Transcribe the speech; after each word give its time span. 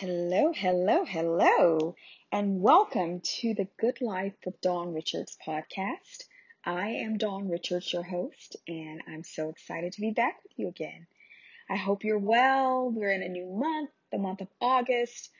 Hello, 0.00 0.52
hello, 0.54 1.06
hello, 1.06 1.96
and 2.30 2.60
welcome 2.60 3.20
to 3.40 3.54
the 3.54 3.66
Good 3.78 4.02
Life 4.02 4.34
with 4.44 4.60
Dawn 4.60 4.92
Richards 4.92 5.38
podcast. 5.42 6.24
I 6.66 6.88
am 6.88 7.16
Dawn 7.16 7.48
Richards, 7.48 7.90
your 7.90 8.02
host, 8.02 8.56
and 8.68 9.00
I'm 9.08 9.24
so 9.24 9.48
excited 9.48 9.94
to 9.94 10.02
be 10.02 10.10
back 10.10 10.36
with 10.42 10.52
you 10.56 10.68
again. 10.68 11.06
I 11.70 11.76
hope 11.76 12.04
you're 12.04 12.18
well. 12.18 12.90
We're 12.90 13.10
in 13.10 13.22
a 13.22 13.28
new 13.30 13.46
month, 13.46 13.88
the 14.12 14.18
month 14.18 14.42
of 14.42 14.48
August. 14.60 15.30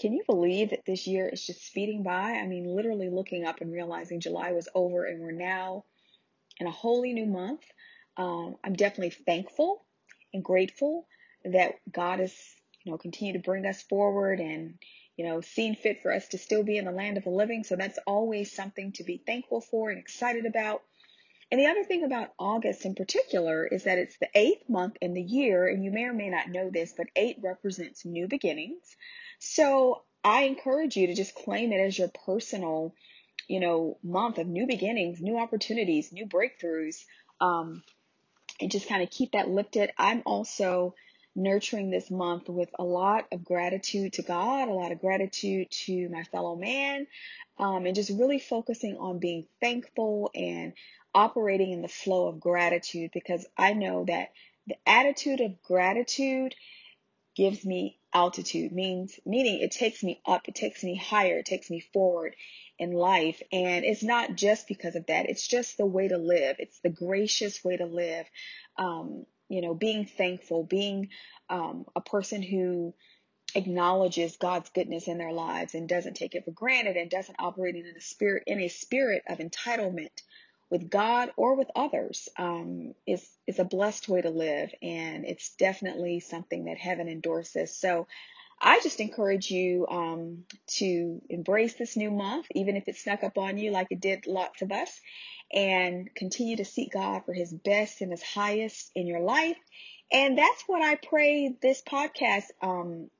Can 0.00 0.12
you 0.12 0.22
believe 0.24 0.70
that 0.70 0.86
this 0.86 1.08
year 1.08 1.28
is 1.28 1.44
just 1.44 1.66
speeding 1.66 2.04
by? 2.04 2.34
I 2.34 2.46
mean, 2.46 2.76
literally 2.76 3.10
looking 3.10 3.44
up 3.44 3.60
and 3.60 3.72
realizing 3.72 4.20
July 4.20 4.52
was 4.52 4.68
over 4.72 5.04
and 5.04 5.20
we're 5.20 5.32
now 5.32 5.84
in 6.60 6.68
a 6.68 6.70
wholly 6.70 7.12
new 7.12 7.26
month. 7.26 7.62
Um, 8.16 8.54
I'm 8.62 8.74
definitely 8.74 9.16
thankful 9.26 9.84
and 10.32 10.44
grateful 10.44 11.08
that 11.44 11.80
God 11.90 12.20
is 12.20 12.32
you 12.86 12.92
know, 12.92 12.98
continue 12.98 13.32
to 13.32 13.40
bring 13.40 13.66
us 13.66 13.82
forward 13.82 14.38
and, 14.38 14.78
you 15.16 15.26
know, 15.26 15.40
seeing 15.40 15.74
fit 15.74 16.02
for 16.02 16.12
us 16.12 16.28
to 16.28 16.38
still 16.38 16.62
be 16.62 16.78
in 16.78 16.84
the 16.84 16.92
land 16.92 17.16
of 17.16 17.24
the 17.24 17.30
living. 17.30 17.64
So 17.64 17.74
that's 17.74 17.98
always 18.06 18.54
something 18.54 18.92
to 18.92 19.02
be 19.02 19.20
thankful 19.26 19.60
for 19.60 19.90
and 19.90 19.98
excited 19.98 20.46
about. 20.46 20.82
And 21.50 21.60
the 21.60 21.66
other 21.66 21.82
thing 21.82 22.04
about 22.04 22.32
August 22.38 22.84
in 22.84 22.94
particular 22.94 23.66
is 23.66 23.84
that 23.84 23.98
it's 23.98 24.16
the 24.18 24.28
eighth 24.34 24.68
month 24.68 24.96
in 25.00 25.14
the 25.14 25.22
year, 25.22 25.68
and 25.68 25.84
you 25.84 25.90
may 25.90 26.04
or 26.04 26.12
may 26.12 26.30
not 26.30 26.48
know 26.48 26.70
this, 26.70 26.94
but 26.96 27.08
eight 27.16 27.38
represents 27.42 28.04
new 28.04 28.28
beginnings. 28.28 28.96
So 29.40 30.02
I 30.22 30.42
encourage 30.42 30.96
you 30.96 31.08
to 31.08 31.14
just 31.14 31.34
claim 31.34 31.72
it 31.72 31.80
as 31.80 31.98
your 31.98 32.10
personal, 32.24 32.94
you 33.48 33.58
know, 33.58 33.98
month 34.04 34.38
of 34.38 34.46
new 34.46 34.66
beginnings, 34.66 35.20
new 35.20 35.38
opportunities, 35.38 36.12
new 36.12 36.26
breakthroughs, 36.26 37.04
um, 37.40 37.82
and 38.60 38.70
just 38.70 38.88
kind 38.88 39.02
of 39.02 39.10
keep 39.10 39.32
that 39.32 39.48
lifted. 39.48 39.90
I'm 39.98 40.22
also 40.24 40.94
nurturing 41.36 41.90
this 41.90 42.10
month 42.10 42.48
with 42.48 42.70
a 42.78 42.84
lot 42.84 43.26
of 43.30 43.44
gratitude 43.44 44.14
to 44.14 44.22
God, 44.22 44.68
a 44.68 44.72
lot 44.72 44.90
of 44.90 45.00
gratitude 45.00 45.68
to 45.70 46.08
my 46.08 46.24
fellow 46.24 46.56
man, 46.56 47.06
um, 47.58 47.86
and 47.86 47.94
just 47.94 48.10
really 48.10 48.38
focusing 48.38 48.96
on 48.96 49.18
being 49.18 49.46
thankful 49.60 50.30
and 50.34 50.72
operating 51.14 51.72
in 51.72 51.82
the 51.82 51.88
flow 51.88 52.28
of 52.28 52.40
gratitude 52.40 53.10
because 53.12 53.46
I 53.56 53.74
know 53.74 54.04
that 54.06 54.28
the 54.66 54.76
attitude 54.86 55.40
of 55.40 55.62
gratitude 55.62 56.54
gives 57.36 57.64
me 57.64 57.98
altitude 58.14 58.72
means 58.72 59.20
meaning 59.26 59.60
it 59.60 59.70
takes 59.70 60.02
me 60.02 60.20
up 60.26 60.48
it 60.48 60.54
takes 60.54 60.82
me 60.82 60.96
higher 60.96 61.38
it 61.38 61.44
takes 61.44 61.70
me 61.70 61.80
forward 61.92 62.34
in 62.78 62.92
life. 62.92 63.40
And 63.52 63.84
it's 63.84 64.02
not 64.02 64.36
just 64.36 64.66
because 64.68 64.96
of 64.96 65.06
that 65.06 65.28
it's 65.28 65.46
just 65.46 65.76
the 65.76 65.86
way 65.86 66.08
to 66.08 66.18
live 66.18 66.56
it's 66.58 66.80
the 66.80 66.90
gracious 66.90 67.62
way 67.62 67.76
to 67.76 67.86
live 67.86 68.26
um, 68.78 69.26
you 69.48 69.62
know, 69.62 69.74
being 69.74 70.06
thankful, 70.06 70.64
being 70.64 71.08
um, 71.50 71.86
a 71.96 72.00
person 72.00 72.42
who 72.42 72.94
acknowledges 73.54 74.36
God's 74.36 74.70
goodness 74.70 75.08
in 75.08 75.18
their 75.18 75.32
lives 75.32 75.74
and 75.74 75.88
doesn't 75.88 76.14
take 76.14 76.34
it 76.34 76.44
for 76.44 76.52
granted 76.52 76.96
and 76.96 77.10
doesn't 77.10 77.36
operate 77.38 77.76
in 77.76 77.86
a 77.96 78.00
spirit 78.00 78.44
in 78.46 78.60
a 78.60 78.68
spirit 78.68 79.22
of 79.28 79.38
entitlement 79.38 80.10
with 80.70 80.90
God 80.90 81.30
or 81.36 81.56
with 81.56 81.68
others 81.76 82.28
um, 82.38 82.94
is 83.06 83.28
is 83.46 83.58
a 83.58 83.64
blessed 83.64 84.08
way 84.08 84.22
to 84.22 84.30
live, 84.30 84.70
and 84.82 85.24
it's 85.26 85.54
definitely 85.56 86.20
something 86.20 86.66
that 86.66 86.78
heaven 86.78 87.08
endorses. 87.08 87.76
So. 87.76 88.06
I 88.60 88.80
just 88.80 89.00
encourage 89.00 89.50
you 89.50 89.86
um, 89.88 90.44
to 90.78 91.20
embrace 91.28 91.74
this 91.74 91.96
new 91.96 92.10
month, 92.10 92.46
even 92.54 92.76
if 92.76 92.88
it 92.88 92.96
snuck 92.96 93.22
up 93.22 93.38
on 93.38 93.58
you 93.58 93.70
like 93.70 93.88
it 93.90 94.00
did 94.00 94.26
lots 94.26 94.62
of 94.62 94.72
us, 94.72 95.00
and 95.52 96.12
continue 96.14 96.56
to 96.56 96.64
seek 96.64 96.92
God 96.92 97.22
for 97.24 97.32
his 97.32 97.52
best 97.52 98.00
and 98.00 98.10
his 98.10 98.22
highest 98.22 98.90
in 98.94 99.06
your 99.06 99.20
life. 99.20 99.56
And 100.10 100.38
that's 100.38 100.62
what 100.66 100.82
I 100.82 100.94
pray 100.94 101.54
this 101.60 101.82
podcast 101.82 102.44
um, 102.62 103.10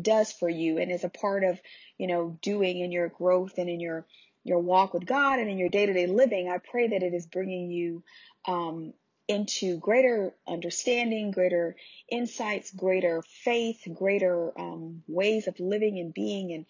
does 0.00 0.32
for 0.32 0.48
you 0.48 0.78
and 0.78 0.90
is 0.90 1.04
a 1.04 1.08
part 1.08 1.44
of, 1.44 1.60
you 1.98 2.06
know, 2.06 2.38
doing 2.40 2.80
in 2.80 2.92
your 2.92 3.08
growth 3.08 3.58
and 3.58 3.68
in 3.68 3.80
your 3.80 4.06
your 4.44 4.60
walk 4.60 4.94
with 4.94 5.04
God 5.04 5.40
and 5.40 5.50
in 5.50 5.58
your 5.58 5.68
day-to-day 5.68 6.06
living. 6.06 6.48
I 6.48 6.58
pray 6.58 6.88
that 6.88 7.02
it 7.02 7.12
is 7.12 7.26
bringing 7.26 7.70
you 7.72 8.04
um, 8.46 8.92
into 9.28 9.78
greater 9.78 10.34
understanding, 10.46 11.30
greater 11.30 11.76
insights, 12.08 12.70
greater 12.70 13.22
faith, 13.44 13.86
greater 13.92 14.58
um, 14.58 15.02
ways 15.08 15.48
of 15.48 15.58
living 15.58 15.98
and 15.98 16.14
being 16.14 16.52
and 16.52 16.66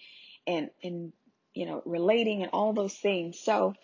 and 0.46 0.70
and 0.82 1.12
you 1.54 1.66
know 1.66 1.82
relating 1.84 2.42
and 2.42 2.50
all 2.52 2.72
those 2.72 2.94
things. 2.94 3.38
So 3.40 3.74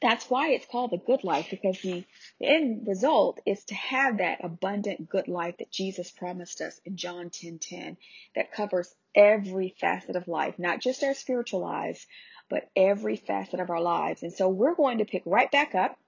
that's 0.00 0.30
why 0.30 0.50
it's 0.50 0.66
called 0.66 0.92
the 0.92 0.98
good 0.98 1.24
life 1.24 1.48
because 1.50 1.80
the, 1.80 2.04
the 2.38 2.46
end 2.46 2.86
result 2.86 3.40
is 3.44 3.64
to 3.64 3.74
have 3.74 4.18
that 4.18 4.44
abundant 4.44 5.08
good 5.08 5.26
life 5.26 5.56
that 5.58 5.72
Jesus 5.72 6.10
promised 6.10 6.60
us 6.60 6.80
in 6.84 6.96
John 6.96 7.30
10:10 7.30 7.58
10, 7.58 7.58
10, 7.58 7.96
that 8.36 8.52
covers 8.52 8.94
every 9.14 9.74
facet 9.80 10.14
of 10.14 10.28
life, 10.28 10.58
not 10.58 10.80
just 10.80 11.02
our 11.02 11.14
spiritual 11.14 11.60
lives, 11.60 12.06
but 12.48 12.70
every 12.76 13.16
facet 13.16 13.60
of 13.60 13.70
our 13.70 13.80
lives. 13.80 14.22
And 14.22 14.32
so 14.32 14.48
we're 14.48 14.74
going 14.74 14.98
to 14.98 15.04
pick 15.04 15.22
right 15.26 15.50
back 15.50 15.74
up 15.74 15.98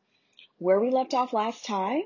where 0.60 0.78
we 0.78 0.90
left 0.90 1.14
off 1.14 1.32
last 1.32 1.64
time. 1.64 2.02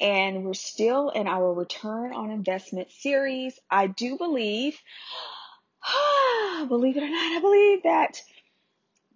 And 0.00 0.44
we're 0.44 0.54
still 0.54 1.10
in 1.10 1.26
our 1.26 1.52
return 1.52 2.12
on 2.12 2.30
investment 2.30 2.90
series. 2.90 3.58
I 3.68 3.88
do 3.88 4.16
believe, 4.16 4.78
believe 6.68 6.96
it 6.96 7.02
or 7.02 7.10
not, 7.10 7.36
I 7.36 7.40
believe 7.40 7.82
that 7.82 8.22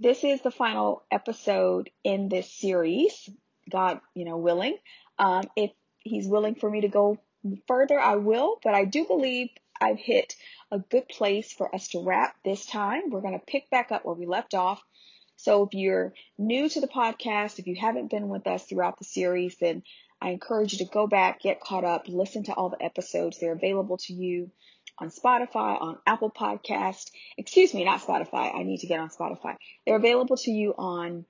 this 0.01 0.25
is 0.25 0.43
the 0.43 0.51
final 0.51 1.05
episode 1.11 1.91
in 2.03 2.29
this 2.29 2.51
series, 2.51 3.29
God, 3.71 4.01
you 4.15 4.25
know, 4.25 4.37
willing. 4.37 4.77
Um, 5.19 5.45
if 5.57 5.71
He's 6.01 6.27
willing 6.27 6.57
for 6.57 6.69
me 6.69 6.81
to 6.81 6.89
go 6.89 7.19
further, 7.69 8.01
I 8.01 8.17
will, 8.17 8.59
but 8.65 8.75
I 8.75 8.85
do 8.85 9.05
believe 9.05 9.51
I've 9.81 10.01
hit 10.01 10.35
a 10.73 10.81
good 10.81 11.09
place 11.09 11.53
for 11.53 11.73
us 11.73 11.89
to 11.89 12.03
wrap 12.03 12.35
this 12.45 12.67
time. 12.67 13.11
We're 13.11 13.21
going 13.21 13.39
to 13.39 13.47
pick 13.47 13.71
back 13.71 13.93
up 13.93 14.05
where 14.05 14.15
we 14.15 14.27
left 14.27 14.55
off. 14.55 14.83
So 15.43 15.65
if 15.65 15.75
you're 15.75 16.15
new 16.39 16.69
to 16.69 16.81
the 16.81 16.87
podcast, 16.87 17.59
if 17.59 17.67
you 17.67 17.75
haven't 17.75 18.11
been 18.11 18.29
with 18.29 18.47
us 18.47 18.65
throughout 18.65 18.99
the 18.99 19.05
series, 19.05 19.57
then 19.57 19.83
I 20.21 20.31
encourage 20.31 20.73
you 20.73 20.87
to 20.87 20.93
go 20.93 21.09
back, 21.09 21.41
get 21.41 21.61
caught 21.61 21.85
up, 21.85 22.07
listen 22.07 22.45
to 22.45 22.55
all 22.55 22.69
the 22.69 22.81
episodes. 22.81 23.41
They're 23.41 23.53
available 23.53 23.97
to 23.99 24.13
you 24.13 24.53
on 24.99 25.11
Spotify, 25.11 25.83
on 25.83 25.99
Apple 26.07 26.31
Podcast. 26.31 27.11
Excuse 27.37 27.75
me, 27.75 27.85
not 27.85 28.03
Spotify. 28.03 28.55
I 28.55 28.63
need 28.63 28.81
to 28.81 28.87
get 28.87 29.01
on 29.01 29.11
Spotify. 29.11 29.57
They're 29.85 29.97
available 29.97 30.37
to 30.37 30.53
you 30.53 30.75
on 30.79 31.25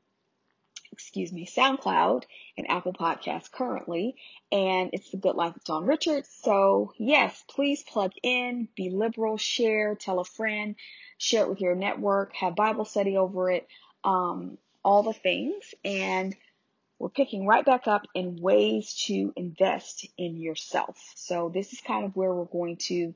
excuse 0.92 1.32
me, 1.32 1.46
SoundCloud 1.46 2.24
and 2.58 2.70
Apple 2.70 2.92
Podcasts 2.92 3.50
currently. 3.50 4.14
And 4.52 4.90
it's 4.92 5.10
the 5.10 5.16
Good 5.16 5.34
Life 5.34 5.54
with 5.54 5.64
Dawn 5.64 5.86
Richards. 5.86 6.28
So 6.42 6.92
yes, 6.98 7.42
please 7.48 7.82
plug 7.82 8.12
in, 8.22 8.68
be 8.76 8.90
liberal, 8.90 9.38
share, 9.38 9.94
tell 9.94 10.20
a 10.20 10.24
friend, 10.24 10.76
share 11.16 11.44
it 11.44 11.48
with 11.48 11.60
your 11.60 11.74
network, 11.74 12.34
have 12.34 12.54
Bible 12.54 12.84
study 12.84 13.16
over 13.16 13.50
it, 13.50 13.66
um, 14.04 14.58
all 14.84 15.02
the 15.02 15.12
things. 15.12 15.74
And 15.84 16.34
we're 16.98 17.08
picking 17.08 17.46
right 17.46 17.64
back 17.64 17.86
up 17.86 18.06
in 18.14 18.36
ways 18.36 18.94
to 19.06 19.32
invest 19.36 20.06
in 20.16 20.36
yourself. 20.36 20.96
So 21.16 21.50
this 21.52 21.72
is 21.72 21.80
kind 21.80 22.04
of 22.04 22.14
where 22.14 22.32
we're 22.32 22.44
going 22.44 22.76
to 22.88 23.14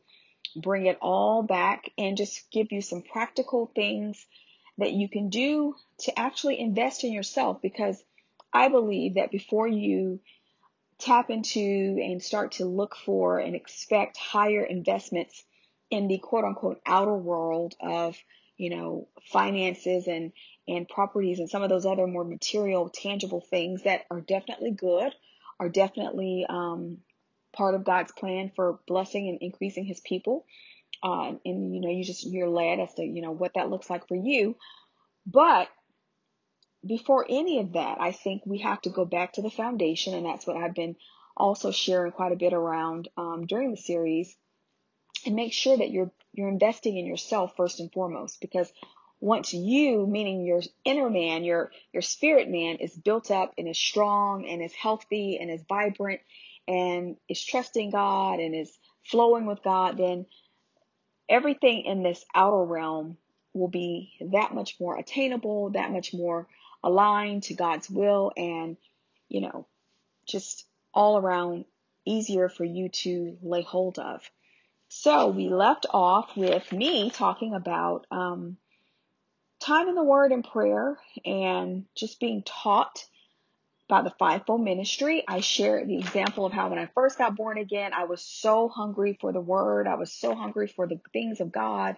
bring 0.57 0.87
it 0.87 0.99
all 1.01 1.43
back 1.43 1.91
and 1.97 2.17
just 2.17 2.51
give 2.51 2.73
you 2.73 2.81
some 2.81 3.03
practical 3.03 3.71
things 3.75 4.27
that 4.79 4.93
you 4.93 5.09
can 5.09 5.29
do 5.29 5.75
to 5.99 6.19
actually 6.19 6.59
invest 6.61 7.05
in 7.05 7.13
yourself 7.13 7.63
because 7.63 8.03
I 8.53 8.69
believe 8.69 9.15
that 9.15 9.31
before 9.31 9.69
you 9.69 10.21
tap 10.99 11.31
into 11.31 11.61
and 11.61 12.23
start 12.23 12.53
to 12.53 12.65
look 12.65 12.97
for 12.97 13.39
and 13.39 13.55
expect 13.55 14.17
higher 14.17 14.65
investments 14.65 15.45
in 15.91 16.09
the 16.09 16.19
quote 16.19 16.45
unquote 16.45 16.81
outer 16.87 17.15
world 17.15 17.75
of, 17.81 18.17
you 18.57 18.71
know, 18.71 19.09
finances 19.31 20.07
and, 20.07 20.33
and 20.69 20.89
properties 20.89 21.39
and 21.39 21.49
some 21.49 21.63
of 21.63 21.69
those 21.69 21.87
other 21.87 22.07
more 22.07 22.25
material, 22.25 22.89
tangible 22.89 23.41
things 23.41 23.85
that 23.85 24.03
are 24.11 24.21
definitely 24.21 24.73
good, 24.73 25.13
are 25.61 25.69
definitely 25.69 26.45
um, 26.49 26.99
part 27.53 27.75
of 27.75 27.85
God's 27.85 28.13
plan 28.13 28.53
for 28.55 28.81
blessing 28.87 29.29
and 29.29 29.39
increasing 29.41 29.85
his 29.85 30.01
people. 30.01 30.45
Um, 31.03 31.41
and 31.45 31.75
you 31.75 31.81
know, 31.81 31.91
you 31.91 32.05
just 32.05 32.27
you're 32.27 32.49
led 32.49 32.81
as 32.81 32.95
to 32.95 33.05
you 33.05 33.23
know 33.23 33.33
what 33.33 33.53
that 33.55 33.71
looks 33.71 33.91
like 33.91 34.09
for 34.09 34.17
you. 34.17 34.57
But 35.27 35.69
before 36.87 37.27
any 37.29 37.59
of 37.61 37.73
that, 37.73 38.01
I 38.01 38.13
think 38.13 38.43
we 38.47 38.59
have 38.59 38.81
to 38.83 38.91
go 38.91 39.05
back 39.05 39.35
to 39.35 39.43
the 39.43 39.51
foundation, 39.51 40.15
and 40.15 40.25
that's 40.25 40.47
what 40.47 40.57
I've 40.57 40.75
been 40.75 40.97
also 41.37 41.71
sharing 41.71 42.13
quite 42.13 42.33
a 42.33 42.37
bit 42.37 42.55
around 42.55 43.09
um, 43.17 43.47
during 43.47 43.71
the 43.71 43.77
series. 43.77 44.35
And 45.25 45.35
make 45.35 45.53
sure 45.53 45.77
that 45.77 45.91
you're 45.91 46.13
you're 46.33 46.49
investing 46.49 46.97
in 46.97 47.07
yourself 47.07 47.55
first 47.57 47.81
and 47.81 47.93
foremost, 47.93 48.41
because 48.41 48.73
once 49.21 49.53
you, 49.55 50.07
meaning 50.07 50.45
your 50.45 50.61
inner 50.85 51.09
man, 51.09 51.45
your 51.45 51.71
your 51.93 52.03
spirit 52.03 52.49
man, 52.49 52.77
is 52.77 52.95
built 52.95 53.31
up 53.31 53.55
and 53.57 53.69
is 53.69 53.79
strong 53.79 54.47
and 54.47 54.63
is 54.63 54.75
healthy 54.75 55.39
and 55.41 55.51
is 55.51 55.63
vibrant 55.69 56.21
and 56.69 57.17
is 57.29 57.43
trusting 57.45 57.91
God 57.91 58.41
and 58.41 58.55
is 58.55 58.77
flowing 59.05 59.47
with 59.47 59.63
God, 59.63 59.97
then 59.97 60.27
everything 61.29 61.85
in 61.85 62.03
this 62.03 62.25
outer 62.35 62.65
realm 62.65 63.17
will 63.53 63.69
be 63.69 64.13
that 64.33 64.55
much 64.55 64.77
more 64.79 64.99
attainable, 64.99 65.71
that 65.71 65.91
much 65.91 66.13
more 66.13 66.47
aligned 66.83 67.45
to 67.45 67.55
God's 67.55 67.89
will, 67.89 68.33
and, 68.37 68.77
you 69.29 69.41
know, 69.41 69.67
just 70.27 70.67
all 70.93 71.17
around 71.19 71.65
easier 72.05 72.49
for 72.49 72.65
you 72.65 72.89
to 72.89 73.39
lay 73.43 73.63
hold 73.63 73.99
of. 73.99 74.23
So 74.89 75.29
we 75.29 75.49
left 75.49 75.87
off 75.93 76.37
with 76.37 76.71
me 76.73 77.11
talking 77.11 77.55
about 77.55 78.07
um, 78.11 78.57
time 79.67 79.89
in 79.89 79.97
the 79.97 80.05
Word 80.05 80.31
and 80.31 80.45
prayer 80.45 80.97
and 81.25 81.87
just 81.97 82.21
being 82.21 82.43
taught 82.45 83.05
by 83.89 84.03
the 84.03 84.13
fivefold 84.19 84.63
ministry. 84.63 85.25
I 85.27 85.41
share 85.41 85.85
the 85.85 85.99
example 85.99 86.47
of 86.47 86.53
how 86.53 86.71
when 86.71 86.79
I 86.79 86.89
first 86.95 87.19
got 87.19 87.37
born 87.37 87.59
again, 87.59 87.93
I 87.93 88.05
was 88.05 88.23
so 88.23 88.69
hungry 88.69 89.19
for 89.21 89.33
the 89.33 89.41
Word. 89.41 89.89
I 89.89 89.97
was 89.97 90.13
so 90.13 90.35
hungry 90.35 90.69
for 90.69 90.87
the 90.87 91.01
things 91.13 91.41
of 91.41 91.51
God. 91.53 91.97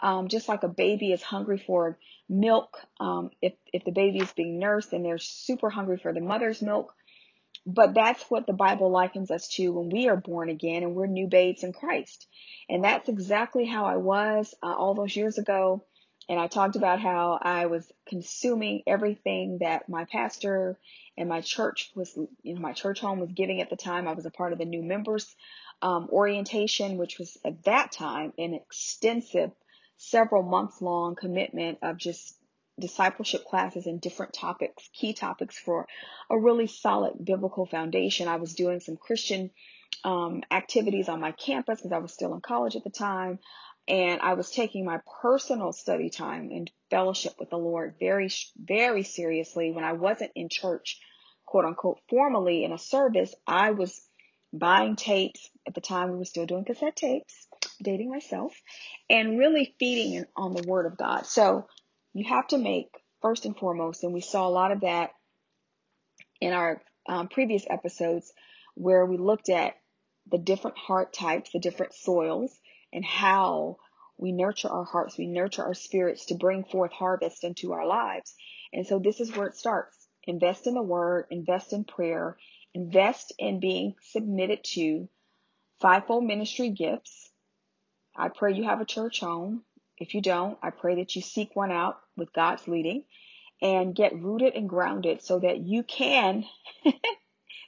Um, 0.00 0.28
just 0.28 0.48
like 0.48 0.62
a 0.62 0.68
baby 0.68 1.12
is 1.12 1.22
hungry 1.22 1.62
for 1.64 1.98
milk, 2.28 2.78
um, 2.98 3.30
if 3.40 3.52
if 3.72 3.84
the 3.84 3.92
baby 3.92 4.18
is 4.18 4.32
being 4.32 4.58
nursed 4.58 4.92
and 4.92 5.04
they're 5.04 5.18
super 5.18 5.70
hungry 5.70 5.98
for 5.98 6.12
the 6.12 6.20
mother's 6.20 6.60
milk, 6.60 6.92
but 7.64 7.94
that's 7.94 8.22
what 8.28 8.46
the 8.46 8.52
Bible 8.52 8.90
likens 8.90 9.30
us 9.30 9.46
to 9.48 9.68
when 9.68 9.90
we 9.90 10.08
are 10.08 10.16
born 10.16 10.48
again 10.48 10.82
and 10.82 10.96
we're 10.96 11.06
new 11.06 11.28
babes 11.28 11.62
in 11.62 11.72
Christ. 11.72 12.26
And 12.68 12.82
that's 12.82 13.08
exactly 13.08 13.64
how 13.64 13.84
I 13.84 13.98
was 13.98 14.54
uh, 14.62 14.74
all 14.74 14.94
those 14.94 15.14
years 15.14 15.38
ago. 15.38 15.84
And 16.32 16.40
I 16.40 16.46
talked 16.46 16.76
about 16.76 16.98
how 16.98 17.38
I 17.42 17.66
was 17.66 17.92
consuming 18.06 18.84
everything 18.86 19.58
that 19.58 19.86
my 19.90 20.06
pastor 20.06 20.78
and 21.14 21.28
my 21.28 21.42
church 21.42 21.92
was, 21.94 22.16
you 22.42 22.54
know, 22.54 22.60
my 22.62 22.72
church 22.72 23.00
home 23.00 23.20
was 23.20 23.32
giving 23.32 23.60
at 23.60 23.68
the 23.68 23.76
time. 23.76 24.08
I 24.08 24.14
was 24.14 24.24
a 24.24 24.30
part 24.30 24.54
of 24.54 24.58
the 24.58 24.64
new 24.64 24.82
members 24.82 25.36
um, 25.82 26.08
orientation, 26.10 26.96
which 26.96 27.18
was 27.18 27.36
at 27.44 27.62
that 27.64 27.92
time 27.92 28.32
an 28.38 28.54
extensive, 28.54 29.50
several 29.98 30.42
months 30.42 30.80
long 30.80 31.16
commitment 31.16 31.80
of 31.82 31.98
just 31.98 32.34
discipleship 32.80 33.44
classes 33.44 33.84
and 33.84 34.00
different 34.00 34.32
topics, 34.32 34.88
key 34.94 35.12
topics 35.12 35.58
for 35.58 35.86
a 36.30 36.38
really 36.38 36.66
solid 36.66 37.22
biblical 37.22 37.66
foundation. 37.66 38.26
I 38.26 38.36
was 38.36 38.54
doing 38.54 38.80
some 38.80 38.96
Christian 38.96 39.50
um, 40.02 40.44
activities 40.50 41.10
on 41.10 41.20
my 41.20 41.32
campus 41.32 41.80
because 41.80 41.92
I 41.92 41.98
was 41.98 42.14
still 42.14 42.32
in 42.32 42.40
college 42.40 42.74
at 42.74 42.84
the 42.84 42.90
time. 42.90 43.38
And 43.88 44.20
I 44.20 44.34
was 44.34 44.50
taking 44.50 44.84
my 44.84 45.00
personal 45.20 45.72
study 45.72 46.08
time 46.08 46.50
and 46.52 46.70
fellowship 46.90 47.34
with 47.38 47.50
the 47.50 47.58
Lord 47.58 47.94
very, 47.98 48.30
very 48.56 49.02
seriously. 49.02 49.72
When 49.72 49.84
I 49.84 49.92
wasn't 49.92 50.32
in 50.36 50.48
church, 50.48 51.00
quote 51.46 51.64
unquote, 51.64 51.98
formally 52.08 52.64
in 52.64 52.72
a 52.72 52.78
service, 52.78 53.34
I 53.46 53.72
was 53.72 54.00
buying 54.52 54.96
tapes. 54.96 55.50
At 55.66 55.74
the 55.74 55.80
time, 55.80 56.10
we 56.10 56.18
were 56.18 56.24
still 56.24 56.46
doing 56.46 56.64
cassette 56.64 56.96
tapes, 56.96 57.48
dating 57.82 58.10
myself, 58.10 58.54
and 59.10 59.38
really 59.38 59.74
feeding 59.78 60.24
on 60.36 60.54
the 60.54 60.66
Word 60.66 60.86
of 60.86 60.96
God. 60.96 61.26
So 61.26 61.66
you 62.14 62.24
have 62.28 62.46
to 62.48 62.58
make, 62.58 62.88
first 63.20 63.46
and 63.46 63.56
foremost, 63.56 64.04
and 64.04 64.12
we 64.12 64.20
saw 64.20 64.46
a 64.46 64.50
lot 64.50 64.72
of 64.72 64.82
that 64.82 65.10
in 66.40 66.52
our 66.52 66.82
um, 67.08 67.28
previous 67.28 67.64
episodes 67.68 68.32
where 68.74 69.06
we 69.06 69.16
looked 69.16 69.48
at 69.48 69.74
the 70.30 70.38
different 70.38 70.78
heart 70.78 71.12
types, 71.12 71.50
the 71.52 71.58
different 71.58 71.94
soils, 71.94 72.56
and 72.92 73.04
how 73.04 73.78
we 74.18 74.32
nurture 74.32 74.68
our 74.68 74.84
hearts, 74.84 75.18
we 75.18 75.26
nurture 75.26 75.64
our 75.64 75.74
spirits 75.74 76.26
to 76.26 76.34
bring 76.34 76.64
forth 76.64 76.92
harvest 76.92 77.44
into 77.44 77.72
our 77.72 77.86
lives. 77.86 78.34
And 78.72 78.86
so 78.86 78.98
this 78.98 79.20
is 79.20 79.34
where 79.36 79.46
it 79.46 79.56
starts. 79.56 80.08
Invest 80.24 80.66
in 80.66 80.74
the 80.74 80.82
word, 80.82 81.26
invest 81.30 81.72
in 81.72 81.84
prayer, 81.84 82.36
invest 82.74 83.32
in 83.38 83.60
being 83.60 83.94
submitted 84.02 84.62
to 84.74 85.08
fivefold 85.80 86.24
ministry 86.24 86.70
gifts. 86.70 87.30
I 88.16 88.28
pray 88.28 88.54
you 88.54 88.64
have 88.64 88.80
a 88.80 88.86
church 88.86 89.20
home. 89.20 89.64
If 89.98 90.14
you 90.14 90.20
don't, 90.22 90.58
I 90.62 90.70
pray 90.70 90.96
that 90.96 91.16
you 91.16 91.22
seek 91.22 91.56
one 91.56 91.72
out 91.72 91.98
with 92.16 92.32
God's 92.32 92.68
leading 92.68 93.04
and 93.60 93.94
get 93.94 94.14
rooted 94.14 94.54
and 94.54 94.68
grounded 94.68 95.22
so 95.22 95.38
that 95.38 95.60
you 95.60 95.82
can 95.82 96.44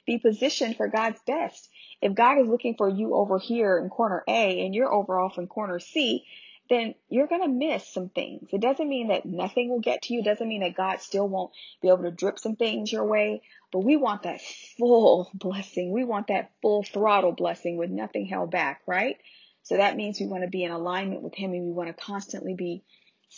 be 0.05 0.17
positioned 0.17 0.77
for 0.77 0.87
God's 0.87 1.21
best. 1.25 1.69
If 2.01 2.13
God 2.13 2.39
is 2.39 2.47
looking 2.47 2.75
for 2.75 2.89
you 2.89 3.15
over 3.15 3.39
here 3.39 3.77
in 3.77 3.89
corner 3.89 4.23
A 4.27 4.65
and 4.65 4.73
you're 4.75 4.93
over 4.93 5.19
off 5.19 5.37
in 5.37 5.47
corner 5.47 5.79
C, 5.79 6.25
then 6.69 6.95
you're 7.09 7.27
going 7.27 7.41
to 7.41 7.47
miss 7.47 7.87
some 7.87 8.09
things. 8.09 8.49
It 8.51 8.61
doesn't 8.61 8.89
mean 8.89 9.09
that 9.09 9.25
nothing 9.25 9.69
will 9.69 9.79
get 9.79 10.03
to 10.03 10.13
you. 10.13 10.21
It 10.21 10.25
doesn't 10.25 10.47
mean 10.47 10.61
that 10.61 10.75
God 10.75 11.01
still 11.01 11.27
won't 11.27 11.51
be 11.81 11.89
able 11.89 12.03
to 12.03 12.11
drip 12.11 12.39
some 12.39 12.55
things 12.55 12.91
your 12.91 13.05
way. 13.05 13.41
But 13.71 13.79
we 13.79 13.97
want 13.97 14.23
that 14.23 14.41
full 14.77 15.29
blessing. 15.33 15.91
We 15.91 16.03
want 16.03 16.27
that 16.27 16.51
full 16.61 16.83
throttle 16.83 17.33
blessing 17.33 17.77
with 17.77 17.89
nothing 17.89 18.25
held 18.25 18.51
back, 18.51 18.81
right? 18.87 19.17
So 19.63 19.77
that 19.77 19.95
means 19.95 20.19
we 20.19 20.27
want 20.27 20.43
to 20.43 20.49
be 20.49 20.63
in 20.63 20.71
alignment 20.71 21.21
with 21.21 21.35
Him 21.35 21.53
and 21.53 21.65
we 21.65 21.71
want 21.71 21.89
to 21.89 22.03
constantly 22.03 22.55
be 22.55 22.83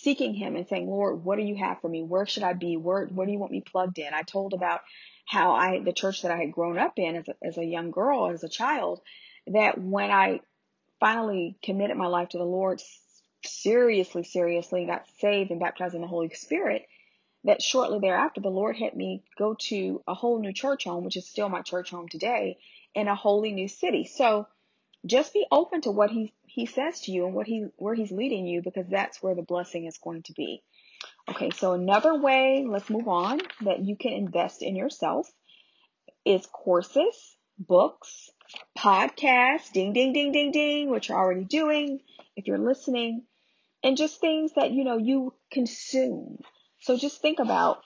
seeking 0.02 0.34
Him 0.34 0.56
and 0.56 0.68
saying, 0.68 0.88
Lord, 0.88 1.24
what 1.24 1.38
do 1.38 1.44
you 1.44 1.56
have 1.56 1.82
for 1.82 1.90
me? 1.90 2.04
Where 2.04 2.26
should 2.26 2.44
I 2.44 2.54
be? 2.54 2.78
Where, 2.78 3.06
where 3.06 3.26
do 3.26 3.32
you 3.32 3.40
want 3.40 3.52
me 3.52 3.62
plugged 3.62 4.00
in? 4.00 4.14
I 4.14 4.24
told 4.24 4.54
about 4.54 4.82
how 5.26 5.54
I, 5.54 5.80
the 5.80 5.94
church 5.94 6.22
that 6.22 6.32
I 6.32 6.38
had 6.38 6.52
grown 6.52 6.78
up 6.78 6.94
in 6.98 7.16
as 7.16 7.28
a, 7.28 7.36
as 7.44 7.58
a 7.58 7.66
young 7.66 7.92
girl, 7.92 8.30
as 8.32 8.44
a 8.44 8.50
child, 8.50 9.02
that 9.48 9.80
when 9.80 10.12
I 10.12 10.42
finally 11.00 11.58
committed 11.64 11.98
my 11.98 12.08
life 12.08 12.30
to 12.30 12.38
the 12.38 12.44
Lord 12.44 12.82
seriously, 13.46 14.24
seriously, 14.24 14.86
got 14.86 15.06
saved 15.20 15.52
and 15.52 15.60
baptized 15.60 15.96
in 15.96 16.02
the 16.02 16.08
Holy 16.08 16.30
Spirit, 16.30 16.86
that 17.44 17.62
shortly 17.62 18.00
thereafter, 18.00 18.42
the 18.42 18.50
Lord 18.50 18.78
had 18.78 18.96
me 18.96 19.24
go 19.38 19.56
to 19.70 20.02
a 20.08 20.14
whole 20.14 20.40
new 20.40 20.54
church 20.54 20.84
home, 20.86 21.04
which 21.04 21.18
is 21.18 21.28
still 21.28 21.50
my 21.50 21.62
church 21.62 21.92
home 21.92 22.08
today, 22.10 22.58
in 22.94 23.08
a 23.08 23.16
wholly 23.16 23.52
new 23.52 23.68
city. 23.68 24.06
So, 24.06 24.48
just 25.06 25.34
be 25.34 25.46
open 25.52 25.82
to 25.82 25.92
what 25.92 26.10
he 26.10 26.34
he 26.58 26.66
says 26.66 27.02
to 27.02 27.12
you 27.12 27.28
and 27.28 27.36
what 27.36 27.46
he 27.46 27.68
where 27.76 27.94
he's 27.94 28.12
leading 28.12 28.48
you 28.48 28.64
because 28.64 28.88
that's 28.90 29.22
where 29.22 29.36
the 29.36 29.44
blessing 29.44 29.86
is 29.86 30.00
going 30.04 30.24
to 30.24 30.34
be. 30.34 30.64
Okay, 31.30 31.52
so 31.52 31.74
another 31.74 32.20
way, 32.20 32.66
let's 32.68 32.90
move 32.90 33.08
on, 33.08 33.40
that 33.62 33.86
you 33.86 33.96
can 33.96 34.14
invest 34.14 34.64
in 34.64 34.76
yourself 34.76 35.30
is 36.26 36.48
courses, 36.48 37.16
books, 37.60 38.32
podcasts, 38.76 39.72
ding 39.72 39.94
ding 39.94 40.14
ding 40.14 40.32
ding 40.32 40.52
ding, 40.52 40.90
which 40.90 41.10
you're 41.10 41.18
already 41.20 41.46
doing 41.46 42.00
if 42.36 42.48
you're 42.48 42.58
listening, 42.58 43.22
and 43.84 43.96
just 43.96 44.20
things 44.20 44.54
that 44.56 44.72
you 44.72 44.84
know 44.84 44.98
you 44.98 45.36
consume. 45.52 46.40
So 46.80 46.98
just 46.98 47.22
think 47.22 47.38
about 47.38 47.84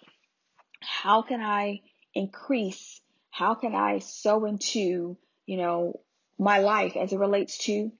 how 0.79 1.23
can 1.23 1.41
I 1.41 1.81
increase, 2.15 3.01
how 3.31 3.53
can 3.55 3.75
I 3.75 3.99
sow 3.99 4.45
into, 4.45 5.17
you 5.45 5.57
know, 5.57 5.99
my 6.39 6.59
life 6.59 6.95
as 6.95 7.11
it 7.11 7.19
relates 7.19 7.57
to 7.65 7.91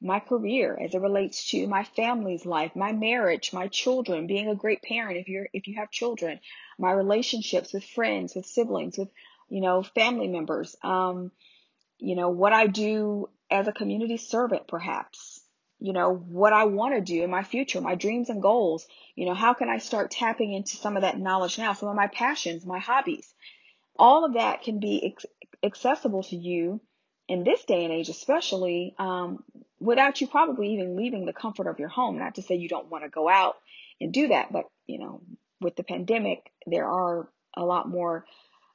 my 0.00 0.18
career, 0.20 0.78
as 0.82 0.94
it 0.94 1.00
relates 1.00 1.50
to 1.50 1.66
my 1.66 1.84
family's 1.84 2.46
life, 2.46 2.74
my 2.74 2.92
marriage, 2.92 3.52
my 3.52 3.68
children, 3.68 4.26
being 4.26 4.48
a 4.48 4.54
great 4.54 4.82
parent 4.82 5.18
if 5.18 5.28
you're 5.28 5.48
if 5.52 5.66
you 5.66 5.76
have 5.76 5.90
children, 5.90 6.40
my 6.78 6.92
relationships 6.92 7.72
with 7.72 7.84
friends, 7.84 8.34
with 8.34 8.46
siblings, 8.46 8.96
with 8.96 9.10
you 9.48 9.60
know 9.60 9.82
family 9.82 10.28
members, 10.28 10.74
um, 10.82 11.30
you 11.98 12.16
know 12.16 12.30
what 12.30 12.52
I 12.52 12.66
do 12.66 13.28
as 13.50 13.68
a 13.68 13.72
community 13.72 14.16
servant, 14.16 14.68
perhaps, 14.68 15.40
you 15.80 15.92
know 15.92 16.14
what 16.14 16.54
I 16.54 16.64
want 16.64 16.94
to 16.94 17.00
do 17.02 17.22
in 17.22 17.30
my 17.30 17.42
future, 17.42 17.80
my 17.80 17.94
dreams 17.94 18.30
and 18.30 18.40
goals. 18.40 18.86
You 19.16 19.26
know 19.26 19.34
how 19.34 19.52
can 19.52 19.68
I 19.68 19.78
start 19.78 20.10
tapping 20.10 20.54
into 20.54 20.76
some 20.76 20.96
of 20.96 21.02
that 21.02 21.18
knowledge 21.18 21.58
now, 21.58 21.74
some 21.74 21.90
of 21.90 21.96
my 21.96 22.06
passions, 22.06 22.64
my 22.64 22.78
hobbies. 22.78 23.34
All 23.98 24.24
of 24.24 24.32
that 24.32 24.62
can 24.62 24.80
be 24.80 25.14
accessible 25.62 26.22
to 26.22 26.36
you 26.36 26.80
in 27.28 27.44
this 27.44 27.62
day 27.64 27.84
and 27.84 27.92
age, 27.92 28.08
especially 28.08 28.94
um, 28.98 29.44
without 29.80 30.20
you 30.20 30.26
probably 30.26 30.74
even 30.74 30.96
leaving 30.96 31.26
the 31.26 31.32
comfort 31.32 31.66
of 31.66 31.78
your 31.78 31.88
home. 31.88 32.18
Not 32.18 32.36
to 32.36 32.42
say 32.42 32.56
you 32.56 32.68
don't 32.68 32.90
want 32.90 33.04
to 33.04 33.10
go 33.10 33.28
out 33.28 33.56
and 34.00 34.12
do 34.12 34.28
that, 34.28 34.52
but 34.52 34.64
you 34.86 34.98
know, 34.98 35.22
with 35.60 35.76
the 35.76 35.82
pandemic, 35.82 36.50
there 36.66 36.86
are 36.86 37.28
a 37.56 37.64
lot 37.64 37.88
more 37.88 38.24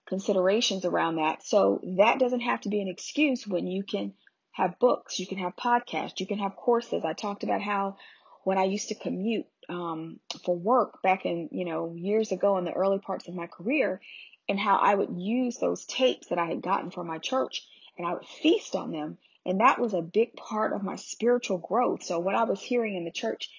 considerations 0.07 0.85
around 0.85 1.15
that. 1.15 1.43
So 1.43 1.81
that 1.97 2.19
doesn't 2.19 2.41
have 2.41 2.61
to 2.61 2.69
be 2.69 2.81
an 2.81 2.87
excuse 2.87 3.47
when 3.47 3.67
you 3.67 3.83
can 3.83 4.13
have 4.51 4.79
books, 4.79 5.19
you 5.19 5.27
can 5.27 5.39
have 5.39 5.55
podcasts, 5.55 6.19
you 6.19 6.27
can 6.27 6.39
have 6.39 6.55
courses. 6.55 7.03
I 7.03 7.13
talked 7.13 7.43
about 7.43 7.61
how 7.61 7.97
when 8.43 8.57
I 8.57 8.65
used 8.65 8.89
to 8.89 8.95
commute 8.95 9.47
um, 9.67 10.19
for 10.45 10.55
work 10.55 11.01
back 11.01 11.25
in, 11.25 11.49
you 11.51 11.65
know, 11.65 11.93
years 11.95 12.31
ago 12.31 12.57
in 12.57 12.65
the 12.65 12.71
early 12.71 12.99
parts 12.99 13.27
of 13.27 13.33
my 13.33 13.47
career, 13.47 13.99
and 14.47 14.59
how 14.59 14.77
I 14.77 14.93
would 14.93 15.09
use 15.17 15.57
those 15.57 15.85
tapes 15.85 16.27
that 16.27 16.37
I 16.37 16.45
had 16.45 16.61
gotten 16.61 16.91
from 16.91 17.07
my 17.07 17.17
church 17.17 17.63
and 17.97 18.05
I 18.05 18.13
would 18.13 18.25
feast 18.25 18.75
on 18.75 18.91
them. 18.91 19.17
And 19.45 19.59
that 19.59 19.79
was 19.79 19.93
a 19.93 20.01
big 20.01 20.35
part 20.35 20.73
of 20.73 20.83
my 20.83 20.95
spiritual 20.95 21.59
growth. 21.59 22.03
So 22.03 22.19
what 22.19 22.35
I 22.35 22.43
was 22.43 22.61
hearing 22.61 22.95
in 22.95 23.05
the 23.05 23.11
church 23.11 23.49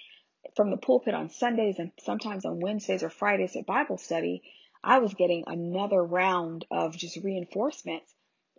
from 0.57 0.71
the 0.71 0.77
pulpit 0.77 1.15
on 1.15 1.31
Sundays 1.31 1.79
and 1.79 1.93
sometimes 2.01 2.45
on 2.45 2.61
Wednesdays 2.61 3.03
or 3.03 3.11
Fridays 3.11 3.57
at 3.57 3.67
Bible 3.67 3.99
study, 3.99 4.43
I 4.83 4.99
was 4.99 5.15
getting 5.15 5.45
another 5.47 6.03
round 6.03 6.65
of 6.71 6.97
just 6.97 7.17
reinforcements 7.23 8.13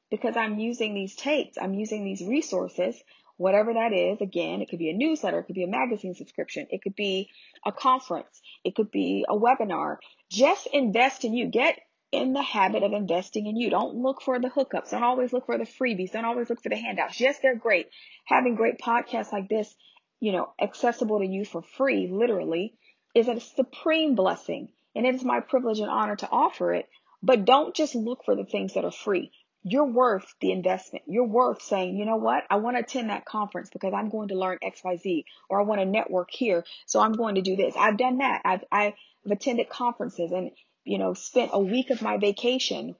because 0.09 0.37
I'm 0.37 0.59
using 0.59 0.93
these 0.93 1.15
tapes, 1.15 1.57
I'm 1.59 1.73
using 1.73 2.03
these 2.03 2.21
resources, 2.21 2.95
whatever 3.37 3.73
that 3.73 3.93
is. 3.93 4.21
Again, 4.21 4.61
it 4.61 4.69
could 4.69 4.79
be 4.79 4.89
a 4.89 4.93
newsletter, 4.93 5.39
it 5.39 5.43
could 5.43 5.55
be 5.55 5.63
a 5.63 5.67
magazine 5.67 6.15
subscription, 6.15 6.67
it 6.69 6.81
could 6.81 6.95
be 6.95 7.29
a 7.65 7.71
conference, 7.71 8.41
it 8.63 8.75
could 8.75 8.91
be 8.91 9.25
a 9.27 9.37
webinar. 9.37 9.97
Just 10.29 10.67
invest 10.71 11.23
in 11.23 11.33
you. 11.33 11.47
Get 11.47 11.79
in 12.11 12.33
the 12.33 12.41
habit 12.41 12.83
of 12.83 12.93
investing 12.93 13.47
in 13.47 13.57
you. 13.57 13.69
Don't 13.69 13.95
look 13.95 14.21
for 14.21 14.39
the 14.39 14.49
hookups. 14.49 14.91
Don't 14.91 15.03
always 15.03 15.33
look 15.33 15.45
for 15.45 15.57
the 15.57 15.65
freebies. 15.65 16.11
Don't 16.13 16.25
always 16.25 16.49
look 16.49 16.61
for 16.63 16.69
the 16.69 16.77
handouts. 16.77 17.19
Yes, 17.19 17.39
they're 17.39 17.55
great. 17.55 17.89
Having 18.25 18.55
great 18.55 18.79
podcasts 18.79 19.31
like 19.33 19.49
this, 19.49 19.75
you 20.19 20.31
know, 20.31 20.53
accessible 20.61 21.19
to 21.19 21.25
you 21.25 21.43
for 21.45 21.61
free, 21.61 22.07
literally, 22.11 22.75
is 23.13 23.27
a 23.27 23.39
supreme 23.39 24.15
blessing. 24.15 24.69
And 24.95 25.05
it 25.05 25.15
is 25.15 25.23
my 25.23 25.41
privilege 25.41 25.79
and 25.79 25.89
honor 25.89 26.15
to 26.15 26.29
offer 26.29 26.73
it. 26.73 26.87
But 27.21 27.45
don't 27.45 27.75
just 27.75 27.93
look 27.93 28.23
for 28.23 28.35
the 28.35 28.45
things 28.45 28.75
that 28.75 28.85
are 28.85 28.91
free. 28.91 29.31
you're 29.69 29.85
worth 29.85 30.33
the 30.39 30.51
investment. 30.51 31.03
You're 31.07 31.25
worth 31.25 31.61
saying, 31.61 31.97
you 31.97 32.05
know 32.05 32.15
what? 32.15 32.43
I 32.49 32.55
want 32.57 32.77
to 32.77 32.83
attend 32.83 33.09
that 33.09 33.25
conference 33.25 33.69
because 33.69 33.93
I'm 33.93 34.09
going 34.09 34.29
to 34.29 34.35
learn 34.35 34.59
XYZ 34.63 35.25
or 35.49 35.59
I 35.59 35.63
want 35.63 35.81
to 35.81 35.85
network 35.85 36.29
here. 36.31 36.63
So 36.85 37.01
I'm 37.01 37.13
going 37.13 37.35
to 37.35 37.41
do 37.41 37.55
this. 37.55 37.75
I've 37.77 37.97
done 37.97 38.19
that. 38.19 38.41
I've, 38.45 38.63
I've 38.71 38.93
attended 39.29 39.67
conferences 39.69 40.31
and, 40.31 40.51
you 40.87 40.97
know, 40.97 41.13
spent 41.13 41.51
a 41.53 41.59
week 41.59 41.89
of 41.89 42.01
my 42.01 42.17
vacation, 42.17 42.95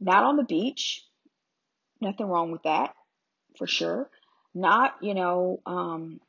not 0.00 0.24
on 0.24 0.36
the 0.36 0.44
beach. 0.44 1.04
Nothing 2.00 2.26
wrong 2.26 2.52
with 2.52 2.62
that 2.62 2.94
for 3.58 3.66
sure. 3.66 4.08
Not, 4.54 4.94
you 5.00 5.14
know, 5.14 5.60
um, 5.66 6.20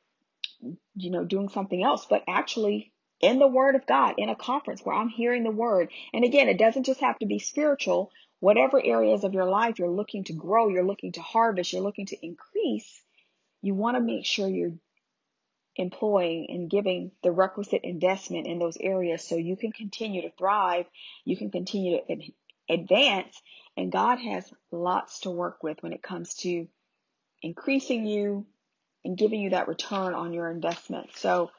you 0.95 1.11
know, 1.11 1.23
doing 1.23 1.49
something 1.49 1.83
else, 1.83 2.05
but 2.09 2.23
actually 2.27 2.91
in 3.19 3.39
the 3.39 3.47
Word 3.47 3.75
of 3.75 3.85
God 3.85 4.15
in 4.17 4.29
a 4.29 4.35
conference 4.35 4.81
where 4.81 4.95
I'm 4.95 5.09
hearing 5.09 5.43
the 5.43 5.51
Word. 5.51 5.89
And 6.13 6.25
again, 6.25 6.49
it 6.49 6.57
doesn't 6.57 6.85
just 6.85 7.01
have 7.01 7.19
to 7.19 7.25
be 7.25 7.39
spiritual. 7.39 8.11
Whatever 8.39 8.83
areas 8.83 9.23
of 9.23 9.33
your 9.33 9.45
life 9.45 9.79
you're 9.79 9.89
looking 9.89 10.23
to 10.25 10.33
grow, 10.33 10.67
you're 10.67 10.85
looking 10.85 11.13
to 11.13 11.21
harvest, 11.21 11.73
you're 11.73 11.81
looking 11.81 12.07
to 12.07 12.25
increase, 12.25 13.01
you 13.61 13.73
want 13.73 13.95
to 13.95 14.01
make 14.01 14.25
sure 14.25 14.47
you're 14.47 14.73
employing 15.75 16.47
and 16.49 16.69
giving 16.69 17.11
the 17.23 17.31
requisite 17.31 17.81
investment 17.83 18.47
in 18.47 18.59
those 18.59 18.77
areas 18.79 19.27
so 19.27 19.35
you 19.35 19.55
can 19.55 19.71
continue 19.71 20.21
to 20.21 20.31
thrive, 20.37 20.85
you 21.25 21.35
can 21.35 21.49
continue 21.49 21.97
to 21.97 22.31
advance, 22.69 23.41
and 23.75 23.91
God 23.91 24.19
has 24.19 24.51
lots 24.71 25.21
to 25.21 25.31
work 25.31 25.63
with 25.63 25.81
when 25.81 25.93
it 25.93 26.03
comes 26.03 26.35
to 26.35 26.67
increasing 27.41 28.05
you 28.05 28.45
and 29.03 29.17
giving 29.17 29.41
you 29.41 29.49
that 29.49 29.67
return 29.67 30.13
on 30.13 30.31
your 30.31 30.49
investment. 30.49 31.09
So 31.15 31.51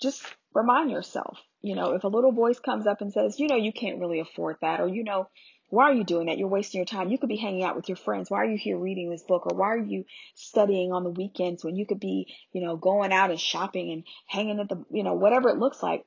just 0.00 0.22
remind 0.54 0.90
yourself, 0.90 1.38
you 1.60 1.76
know, 1.76 1.92
if 1.92 2.04
a 2.04 2.08
little 2.08 2.32
voice 2.32 2.58
comes 2.58 2.86
up 2.86 3.00
and 3.00 3.12
says, 3.12 3.38
you 3.38 3.46
know, 3.46 3.56
you 3.56 3.72
can't 3.72 4.00
really 4.00 4.20
afford 4.20 4.56
that, 4.62 4.80
or, 4.80 4.88
you 4.88 5.04
know, 5.04 5.28
why 5.70 5.84
are 5.84 5.94
you 5.94 6.04
doing 6.04 6.26
that? 6.26 6.38
You're 6.38 6.48
wasting 6.48 6.78
your 6.78 6.86
time. 6.86 7.10
You 7.10 7.18
could 7.18 7.28
be 7.28 7.36
hanging 7.36 7.62
out 7.62 7.76
with 7.76 7.88
your 7.88 7.96
friends. 7.96 8.30
Why 8.30 8.38
are 8.38 8.50
you 8.50 8.58
here 8.58 8.76
reading 8.76 9.10
this 9.10 9.22
book? 9.22 9.46
Or 9.46 9.56
why 9.56 9.68
are 9.68 9.78
you 9.78 10.04
studying 10.34 10.92
on 10.92 11.04
the 11.04 11.10
weekends 11.10 11.64
when 11.64 11.76
you 11.76 11.86
could 11.86 12.00
be, 12.00 12.34
you 12.52 12.62
know, 12.62 12.76
going 12.76 13.12
out 13.12 13.30
and 13.30 13.40
shopping 13.40 13.90
and 13.92 14.04
hanging 14.26 14.60
at 14.60 14.68
the, 14.68 14.84
you 14.90 15.02
know, 15.02 15.14
whatever 15.14 15.48
it 15.48 15.58
looks 15.58 15.82
like? 15.82 16.04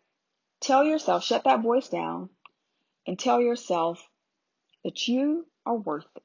Tell 0.62 0.84
yourself, 0.84 1.24
shut 1.24 1.46
that 1.46 1.62
voice 1.62 1.89
down 1.89 2.29
and 3.08 3.17
tell 3.17 3.41
yourself 3.41 4.08
that 4.84 5.08
you 5.08 5.46
are 5.65 5.75
worth 5.75 6.08
it, 6.15 6.24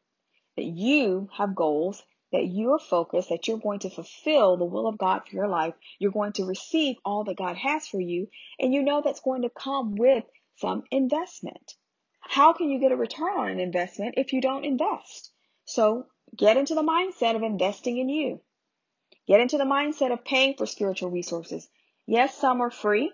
that 0.57 0.67
you 0.67 1.29
have 1.37 1.55
goals 1.55 2.03
that 2.33 2.45
you 2.45 2.73
are 2.73 2.79
focused, 2.79 3.31
that 3.31 3.49
you're 3.49 3.59
going 3.59 3.79
to 3.81 3.91
fulfill 3.91 4.57
the 4.57 4.65
will 4.65 4.87
of 4.87 4.99
God 4.99 5.23
for 5.27 5.35
your 5.35 5.49
life. 5.49 5.75
You're 5.99 6.13
going 6.13 6.33
to 6.35 6.45
receive 6.45 6.97
all 7.05 7.25
that 7.25 7.39
God 7.39 7.57
has 7.57 7.87
for 7.87 8.01
you. 8.01 8.29
And 8.59 8.75
you 8.75 8.83
know 8.83 9.01
that's 9.03 9.21
going 9.21 9.43
to 9.43 9.51
come 9.51 9.95
with 9.95 10.25
some 10.57 10.83
investment. 10.91 11.75
How 12.29 12.53
can 12.53 12.71
you 12.71 12.79
get 12.79 12.93
a 12.93 12.97
return 12.97 13.39
on 13.39 13.49
an 13.49 13.59
investment 13.59 14.17
if 14.19 14.35
you 14.35 14.43
don't 14.43 14.67
invest? 14.67 15.33
So 15.65 16.07
get 16.37 16.59
into 16.59 16.75
the 16.75 16.83
mindset 16.83 17.35
of 17.35 17.43
investing 17.43 17.97
in 17.97 18.11
you. 18.11 18.41
Get 19.27 19.41
into 19.41 19.57
the 19.57 19.65
mindset 19.65 20.13
of 20.13 20.27
paying 20.27 20.55
for 20.55 20.67
spiritual 20.67 21.11
resources. 21.11 21.67
Yes, 22.07 22.37
some 22.37 22.61
are 22.61 22.71
free, 22.71 23.11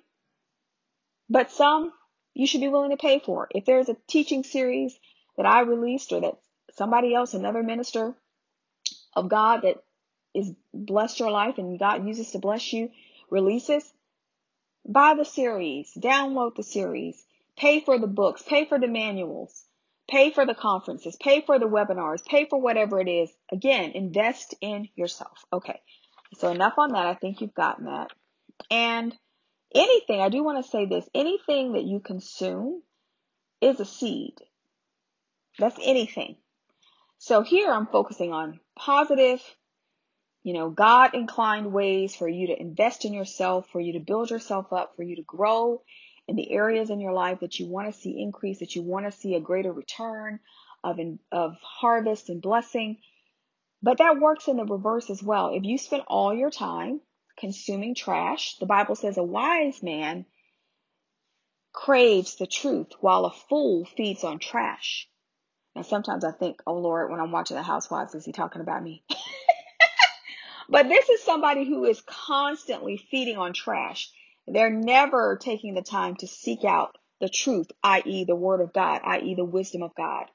but 1.31 1.53
some 1.53 1.93
you 2.35 2.49
should 2.49 2.61
be 2.61 2.69
willing 2.69 2.91
to 2.91 2.97
pay 2.97 3.21
for. 3.21 3.47
If 3.53 3.65
there's 3.65 3.89
a 3.89 3.97
teaching 4.09 4.43
series 4.43 4.99
that 5.37 5.47
I 5.47 5.61
released 5.61 6.13
or 6.13 6.21
that 6.21 6.39
somebody 6.75 7.15
else, 7.15 7.35
another 7.35 7.63
minister 7.63 8.15
of 9.15 9.29
God 9.29 9.63
that 9.63 9.77
is 10.35 10.53
blessed 10.73 11.21
your 11.21 11.31
life 11.31 11.59
and 11.59 11.79
God 11.79 12.07
uses 12.07 12.33
to 12.33 12.41
bless 12.41 12.73
you 12.73 12.91
releases, 13.31 13.93
buy 14.85 15.15
the 15.15 15.25
series, 15.25 15.93
download 15.97 16.57
the 16.57 16.65
series, 16.65 17.25
pay 17.57 17.81
for 17.81 17.99
the 17.99 18.07
books, 18.07 18.43
pay 18.43 18.65
for 18.65 18.79
the 18.79 18.89
manuals, 18.89 19.65
pay 20.09 20.31
for 20.31 20.47
the 20.47 20.55
conferences, 20.55 21.17
pay 21.21 21.41
for 21.41 21.59
the 21.59 21.67
webinars, 21.67 22.25
pay 22.25 22.47
for 22.49 22.61
whatever 22.61 23.01
it 23.01 23.09
is. 23.09 23.31
Again, 23.53 23.93
invest 23.93 24.55
in 24.61 24.89
yourself. 24.95 25.45
Okay. 25.53 25.81
So 26.35 26.51
enough 26.51 26.75
on 26.79 26.93
that. 26.93 27.07
I 27.07 27.15
think 27.15 27.41
you've 27.41 27.55
gotten 27.55 27.87
that. 27.87 28.11
And 28.71 29.15
anything, 29.75 30.21
I 30.21 30.29
do 30.29 30.43
want 30.43 30.65
to 30.65 30.71
say 30.71 30.87
this, 30.87 31.09
anything 31.15 31.73
that 31.73 31.85
you 31.85 32.01
consume 32.01 32.83
is 33.61 33.81
a 33.81 33.85
seed. 33.85 34.35
That's 35.59 35.79
anything. 35.83 36.37
So 37.19 37.43
here 37.43 37.71
I'm 37.71 37.87
focusing 37.87 38.33
on 38.33 38.61
positive, 38.77 39.41
you 40.43 40.53
know, 40.53 40.69
God 40.69 41.15
inclined 41.15 41.73
ways 41.73 42.15
for 42.15 42.29
you 42.29 42.49
to 42.49 42.61
invest 42.61 43.05
in 43.05 43.15
yourself, 43.15 43.69
for 43.71 43.81
you 43.81 43.95
to 43.95 44.01
build 44.01 44.31
yourself 44.31 44.73
up, 44.73 44.95
for 44.97 45.03
you 45.03 45.17
to 45.17 45.23
grow 45.23 45.83
in 46.27 46.37
the 46.37 46.53
areas 46.53 46.91
in 46.91 47.01
your 47.01 47.13
life 47.13 47.41
that 47.41 47.59
you 47.59 47.67
want 47.67 47.93
to 47.93 47.99
see 48.01 48.21
increase, 48.21 48.61
that 48.61 48.75
you 48.75 48.83
want 48.83 49.07
to 49.07 49.13
see 49.13 49.35
a 49.35 49.41
greater 49.41 49.73
return 49.73 50.41
of, 50.83 50.99
of 51.31 51.57
harvest 51.63 52.29
and 52.29 52.41
blessing. 52.41 52.99
But 53.83 53.99
that 53.99 54.19
works 54.19 54.49
in 54.49 54.57
the 54.57 54.65
reverse 54.65 55.11
as 55.11 55.23
well. 55.23 55.55
If 55.55 55.65
you 55.65 55.77
spend 55.77 56.05
all 56.07 56.35
your 56.35 56.51
time 56.51 57.01
consuming 57.39 57.95
trash, 57.95 58.57
the 58.59 58.67
Bible 58.67 58.95
says 58.95 59.19
a 59.19 59.23
wise 59.23 59.83
man 59.83 60.25
craves 61.73 62.37
the 62.37 62.47
truth 62.47 62.93
while 63.01 63.27
a 63.27 63.33
fool 63.33 63.85
feeds 63.85 64.25
on 64.25 64.39
trash. 64.39 65.09
And 65.75 65.85
sometimes 65.85 66.25
I 66.25 66.31
think, 66.31 66.63
oh 66.67 66.79
Lord, 66.79 67.11
when 67.11 67.21
I'm 67.21 67.33
watching 67.33 67.57
the 67.57 67.63
housewives, 67.63 68.15
is 68.15 68.25
he 68.25 68.33
talking 68.33 68.63
about 68.63 68.83
me? 68.83 69.03
but 70.69 70.89
this 70.89 71.09
is 71.09 71.23
somebody 71.23 71.67
who 71.67 71.85
is 71.85 72.01
constantly 72.07 72.97
feeding 72.97 73.37
on 73.37 73.53
trash. 73.53 74.11
They're 74.47 74.71
never 74.71 75.39
taking 75.41 75.75
the 75.75 75.83
time 75.83 76.17
to 76.17 76.27
seek 76.27 76.65
out 76.65 76.97
the 77.21 77.29
truth, 77.29 77.69
i.e., 77.83 78.25
the 78.25 78.37
word 78.37 78.61
of 78.61 78.73
God, 78.73 79.01
i.e., 79.05 79.35
the 79.35 79.45
wisdom 79.45 79.83
of 79.83 79.95
God, 79.95 80.27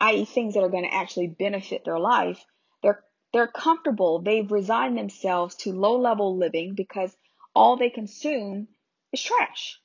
i.e., 0.00 0.24
things 0.24 0.54
that 0.54 0.62
are 0.64 0.70
going 0.70 0.84
to 0.84 0.94
actually 0.94 1.28
benefit 1.28 1.84
their 1.84 1.98
life. 1.98 2.44
They're 2.82 3.04
they're 3.32 3.46
comfortable. 3.48 4.20
They've 4.20 4.50
resigned 4.50 4.96
themselves 4.96 5.56
to 5.56 5.72
low 5.72 5.98
level 5.98 6.36
living 6.36 6.74
because 6.74 7.16
all 7.54 7.76
they 7.76 7.90
consume 7.90 8.68
is 9.12 9.22
trash. 9.22 9.80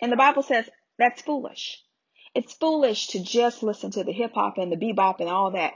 And 0.00 0.12
the 0.12 0.16
Bible 0.16 0.42
says 0.42 0.68
that's 0.98 1.22
foolish. 1.22 1.82
It's 2.34 2.54
foolish 2.54 3.08
to 3.08 3.22
just 3.22 3.62
listen 3.62 3.90
to 3.92 4.04
the 4.04 4.12
hip 4.12 4.32
hop 4.34 4.58
and 4.58 4.72
the 4.72 4.76
bebop 4.76 5.20
and 5.20 5.28
all 5.28 5.52
that 5.52 5.74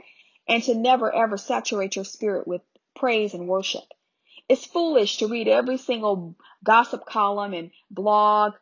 and 0.49 0.62
to 0.64 0.75
never 0.75 1.14
ever 1.14 1.37
saturate 1.37 1.97
your 1.97 2.04
spirit 2.04 2.49
with 2.49 2.62
praise 2.97 3.35
and 3.35 3.49
worship. 3.49 3.85
It's 4.48 4.64
foolish 4.64 5.18
to 5.18 5.28
read 5.28 5.48
every 5.48 5.76
single 5.76 6.36
gossip 6.64 7.04
column 7.06 7.52
and 7.52 7.70
blog 7.90 8.54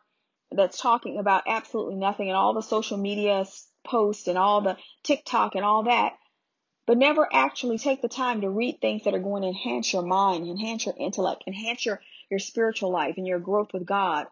that's 0.51 0.81
talking 0.81 1.19
about 1.19 1.45
absolutely 1.47 1.97
nothing 1.97 2.29
and 2.29 2.37
all 2.37 2.55
the 2.55 2.63
social 2.63 2.97
media 2.97 3.45
posts 3.85 4.27
and 4.27 4.39
all 4.39 4.61
the 4.61 4.77
TikTok 5.05 5.55
and 5.55 5.65
all 5.65 5.85
that, 5.85 6.15
but 6.87 6.99
never 6.99 7.29
actually 7.33 7.79
take 7.79 8.03
the 8.03 8.09
time 8.09 8.41
to 8.41 8.51
read 8.51 8.81
things 8.81 9.05
that 9.05 9.15
are 9.15 9.21
going 9.21 9.43
to 9.43 9.49
enhance 9.49 9.93
your 9.93 10.03
mind, 10.03 10.49
enhance 10.49 10.87
your 10.87 10.95
intellect, 10.99 11.45
enhance 11.47 11.87
your, 11.87 12.01
your 12.31 12.41
spiritual 12.41 12.91
life 12.91 13.15
and 13.17 13.27
your 13.27 13.41
growth 13.41 13.73
with 13.73 13.87
God 13.87 14.27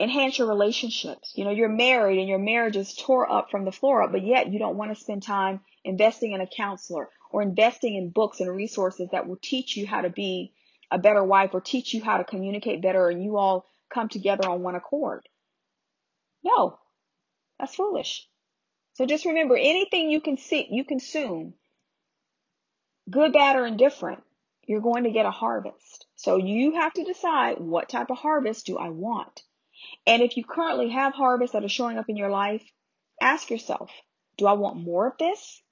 enhance 0.00 0.38
your 0.38 0.48
relationships. 0.48 1.32
You 1.34 1.44
know, 1.44 1.50
you're 1.50 1.68
married 1.68 2.18
and 2.18 2.28
your 2.28 2.38
marriage 2.38 2.76
is 2.76 2.94
tore 2.94 3.30
up 3.30 3.50
from 3.50 3.64
the 3.64 3.72
floor 3.72 4.02
up, 4.02 4.12
but 4.12 4.24
yet 4.24 4.52
you 4.52 4.58
don't 4.58 4.76
want 4.76 4.94
to 4.94 5.00
spend 5.00 5.22
time 5.22 5.60
investing 5.84 6.32
in 6.32 6.40
a 6.40 6.46
counselor 6.46 7.08
or 7.30 7.42
investing 7.42 7.96
in 7.96 8.10
books 8.10 8.40
and 8.40 8.54
resources 8.54 9.08
that 9.12 9.26
will 9.26 9.38
teach 9.40 9.76
you 9.76 9.86
how 9.86 10.02
to 10.02 10.10
be 10.10 10.52
a 10.90 10.98
better 10.98 11.22
wife 11.22 11.50
or 11.52 11.60
teach 11.60 11.92
you 11.94 12.02
how 12.02 12.18
to 12.18 12.24
communicate 12.24 12.82
better 12.82 13.08
and 13.08 13.22
you 13.22 13.36
all 13.36 13.66
come 13.92 14.08
together 14.08 14.48
on 14.48 14.62
one 14.62 14.74
accord. 14.74 15.28
No, 16.42 16.78
that's 17.58 17.74
foolish. 17.74 18.26
So 18.94 19.06
just 19.06 19.26
remember 19.26 19.56
anything 19.56 20.10
you 20.10 20.20
can 20.20 20.38
see, 20.38 20.66
you 20.70 20.84
consume, 20.84 21.54
good, 23.08 23.32
bad, 23.32 23.56
or 23.56 23.66
indifferent, 23.66 24.22
you're 24.66 24.80
going 24.80 25.04
to 25.04 25.10
get 25.10 25.26
a 25.26 25.30
harvest. 25.30 26.06
So 26.16 26.36
you 26.36 26.74
have 26.74 26.92
to 26.94 27.04
decide 27.04 27.58
what 27.58 27.88
type 27.88 28.10
of 28.10 28.18
harvest 28.18 28.66
do 28.66 28.76
I 28.76 28.90
want? 28.90 29.42
And 30.06 30.22
if 30.22 30.36
you 30.36 30.44
currently 30.44 30.90
have 30.90 31.14
harvests 31.14 31.52
that 31.52 31.64
are 31.64 31.68
showing 31.68 31.98
up 31.98 32.08
in 32.08 32.16
your 32.16 32.30
life, 32.30 32.62
ask 33.20 33.50
yourself, 33.50 33.90
do 34.36 34.46
I 34.46 34.54
want 34.54 34.76
more 34.76 35.06
of 35.06 35.18
this? 35.18 35.62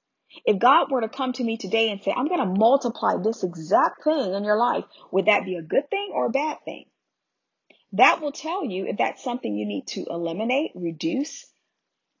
If 0.45 0.59
God 0.59 0.91
were 0.91 1.01
to 1.01 1.09
come 1.09 1.33
to 1.33 1.43
me 1.43 1.57
today 1.57 1.89
and 1.89 2.01
say, 2.01 2.13
I'm 2.15 2.27
going 2.27 2.39
to 2.39 2.59
multiply 2.59 3.15
this 3.17 3.43
exact 3.43 4.03
thing 4.03 4.33
in 4.33 4.43
your 4.43 4.57
life, 4.57 4.83
would 5.11 5.25
that 5.25 5.45
be 5.45 5.55
a 5.55 5.61
good 5.61 5.89
thing 5.89 6.11
or 6.13 6.25
a 6.25 6.31
bad 6.31 6.57
thing? 6.65 6.85
That 7.93 8.21
will 8.21 8.31
tell 8.31 8.65
you 8.65 8.85
if 8.85 8.97
that's 8.97 9.23
something 9.23 9.55
you 9.55 9.65
need 9.65 9.87
to 9.87 10.05
eliminate, 10.09 10.71
reduce, 10.75 11.45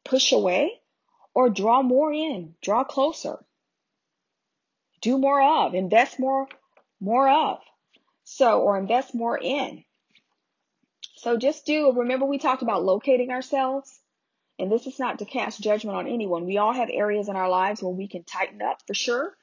push 0.05 0.31
away, 0.31 0.79
or 1.33 1.49
draw 1.49 1.81
more 1.81 2.11
in, 2.11 2.55
draw 2.61 2.83
closer. 2.83 3.43
Do 5.01 5.17
more 5.17 5.41
of, 5.41 5.75
invest 5.75 6.19
more, 6.19 6.47
more 6.99 7.29
of. 7.29 7.59
So, 8.23 8.61
or 8.61 8.77
invest 8.77 9.13
more 9.13 9.37
in. 9.37 9.83
So 11.15 11.37
just 11.37 11.65
do, 11.65 11.91
remember 11.91 12.25
we 12.25 12.37
talked 12.37 12.61
about 12.61 12.83
locating 12.83 13.31
ourselves? 13.31 13.99
And 14.59 14.71
this 14.71 14.87
is 14.87 14.97
not 14.97 15.19
to 15.19 15.25
cast 15.25 15.61
judgment 15.61 15.97
on 15.97 16.07
anyone. 16.07 16.45
We 16.45 16.57
all 16.57 16.73
have 16.73 16.89
areas 16.91 17.29
in 17.29 17.35
our 17.35 17.49
lives 17.49 17.81
where 17.81 17.93
we 17.93 18.07
can 18.07 18.23
tighten 18.23 18.61
up 18.61 18.81
for 18.87 18.93
sure. 18.93 19.35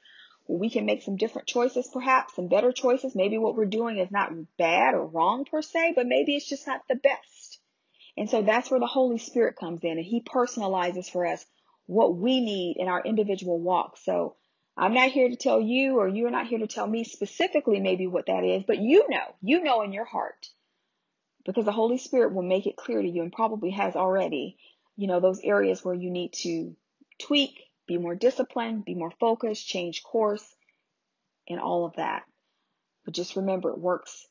We 0.47 0.69
can 0.69 0.85
make 0.85 1.01
some 1.01 1.15
different 1.15 1.47
choices, 1.47 1.89
perhaps, 1.91 2.35
some 2.35 2.47
better 2.47 2.71
choices. 2.71 3.15
Maybe 3.15 3.37
what 3.37 3.55
we're 3.55 3.65
doing 3.65 3.97
is 3.97 4.11
not 4.11 4.33
bad 4.57 4.93
or 4.93 5.05
wrong 5.05 5.45
per 5.45 5.61
se, 5.61 5.93
but 5.95 6.05
maybe 6.05 6.35
it's 6.35 6.47
just 6.47 6.67
not 6.67 6.81
the 6.87 6.95
best. 6.95 7.59
And 8.17 8.29
so 8.29 8.41
that's 8.41 8.69
where 8.69 8.79
the 8.79 8.85
Holy 8.85 9.17
Spirit 9.17 9.55
comes 9.55 9.83
in 9.83 9.97
and 9.97 10.05
He 10.05 10.21
personalizes 10.21 11.09
for 11.09 11.25
us 11.25 11.45
what 11.87 12.15
we 12.15 12.41
need 12.41 12.77
in 12.77 12.87
our 12.87 13.01
individual 13.01 13.59
walk. 13.59 13.97
So 13.97 14.35
I'm 14.77 14.93
not 14.93 15.11
here 15.11 15.29
to 15.29 15.35
tell 15.35 15.61
you, 15.61 15.97
or 15.97 16.07
you're 16.07 16.31
not 16.31 16.47
here 16.47 16.59
to 16.59 16.67
tell 16.67 16.87
me 16.87 17.03
specifically 17.05 17.79
maybe 17.79 18.07
what 18.07 18.27
that 18.27 18.43
is, 18.43 18.63
but 18.67 18.79
you 18.79 19.05
know, 19.09 19.35
you 19.41 19.63
know 19.63 19.81
in 19.81 19.93
your 19.93 20.05
heart 20.05 20.47
because 21.45 21.65
the 21.65 21.71
Holy 21.71 21.97
Spirit 21.97 22.33
will 22.33 22.43
make 22.43 22.65
it 22.65 22.75
clear 22.75 23.01
to 23.01 23.07
you 23.07 23.21
and 23.21 23.31
probably 23.31 23.69
has 23.69 23.95
already, 23.95 24.57
you 24.95 25.07
know, 25.07 25.19
those 25.19 25.41
areas 25.43 25.83
where 25.83 25.95
you 25.95 26.09
need 26.09 26.33
to 26.33 26.75
tweak, 27.19 27.61
be 27.87 27.97
more 27.97 28.15
disciplined, 28.15 28.85
be 28.85 28.95
more 28.95 29.11
focused, 29.19 29.67
change 29.67 30.03
course, 30.03 30.45
and 31.47 31.59
all 31.59 31.85
of 31.85 31.95
that. 31.95 32.23
But 33.03 33.13
just 33.13 33.35
remember, 33.35 33.69
it 33.69 33.79
works 33.79 34.27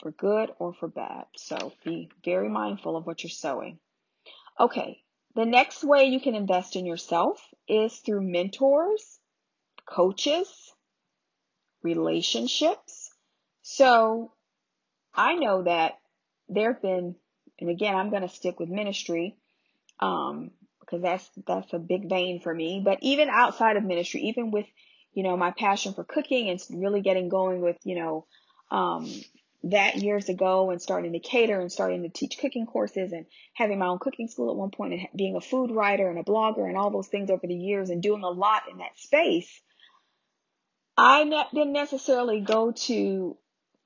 for 0.00 0.10
good 0.10 0.50
or 0.58 0.74
for 0.74 0.88
bad. 0.88 1.24
So 1.36 1.72
be 1.84 2.10
very 2.24 2.48
mindful 2.48 2.96
of 2.96 3.06
what 3.06 3.22
you're 3.22 3.30
sowing. 3.30 3.78
Okay, 4.60 4.98
the 5.34 5.46
next 5.46 5.82
way 5.82 6.04
you 6.04 6.20
can 6.20 6.34
invest 6.34 6.76
in 6.76 6.86
yourself 6.86 7.40
is 7.66 7.96
through 7.96 8.20
mentors, 8.20 9.18
coaches, 9.86 10.48
relationships. 11.82 13.10
So 13.62 14.32
I 15.14 15.34
know 15.34 15.62
that 15.62 15.94
there 16.48 16.74
have 16.74 16.82
been, 16.82 17.16
and 17.58 17.70
again, 17.70 17.94
I'm 17.94 18.10
going 18.10 18.22
to 18.22 18.28
stick 18.28 18.58
with 18.58 18.68
ministry, 18.68 19.36
um, 20.00 20.50
because 20.80 21.02
that's, 21.02 21.30
that's 21.46 21.72
a 21.72 21.78
big 21.78 22.08
vein 22.08 22.40
for 22.40 22.54
me. 22.54 22.82
But 22.84 22.98
even 23.00 23.28
outside 23.30 23.76
of 23.76 23.84
ministry, 23.84 24.22
even 24.22 24.50
with, 24.50 24.66
you 25.12 25.22
know, 25.22 25.36
my 25.36 25.50
passion 25.50 25.94
for 25.94 26.04
cooking 26.04 26.50
and 26.50 26.60
really 26.70 27.00
getting 27.00 27.28
going 27.28 27.60
with, 27.62 27.76
you 27.84 27.96
know, 27.96 28.26
um, 28.70 29.10
that 29.64 29.96
years 29.96 30.28
ago 30.28 30.70
and 30.70 30.82
starting 30.82 31.12
to 31.12 31.18
cater 31.20 31.58
and 31.58 31.72
starting 31.72 32.02
to 32.02 32.10
teach 32.10 32.38
cooking 32.38 32.66
courses 32.66 33.12
and 33.12 33.24
having 33.54 33.78
my 33.78 33.86
own 33.86 33.98
cooking 33.98 34.28
school 34.28 34.50
at 34.50 34.56
one 34.56 34.70
point 34.70 34.92
and 34.92 35.08
being 35.16 35.36
a 35.36 35.40
food 35.40 35.70
writer 35.70 36.10
and 36.10 36.18
a 36.18 36.22
blogger 36.22 36.68
and 36.68 36.76
all 36.76 36.90
those 36.90 37.08
things 37.08 37.30
over 37.30 37.46
the 37.46 37.54
years 37.54 37.88
and 37.88 38.02
doing 38.02 38.22
a 38.22 38.28
lot 38.28 38.64
in 38.70 38.78
that 38.78 38.98
space. 38.98 39.62
I 40.96 41.24
didn't 41.52 41.72
necessarily 41.72 42.40
go 42.40 42.72
to 42.72 43.36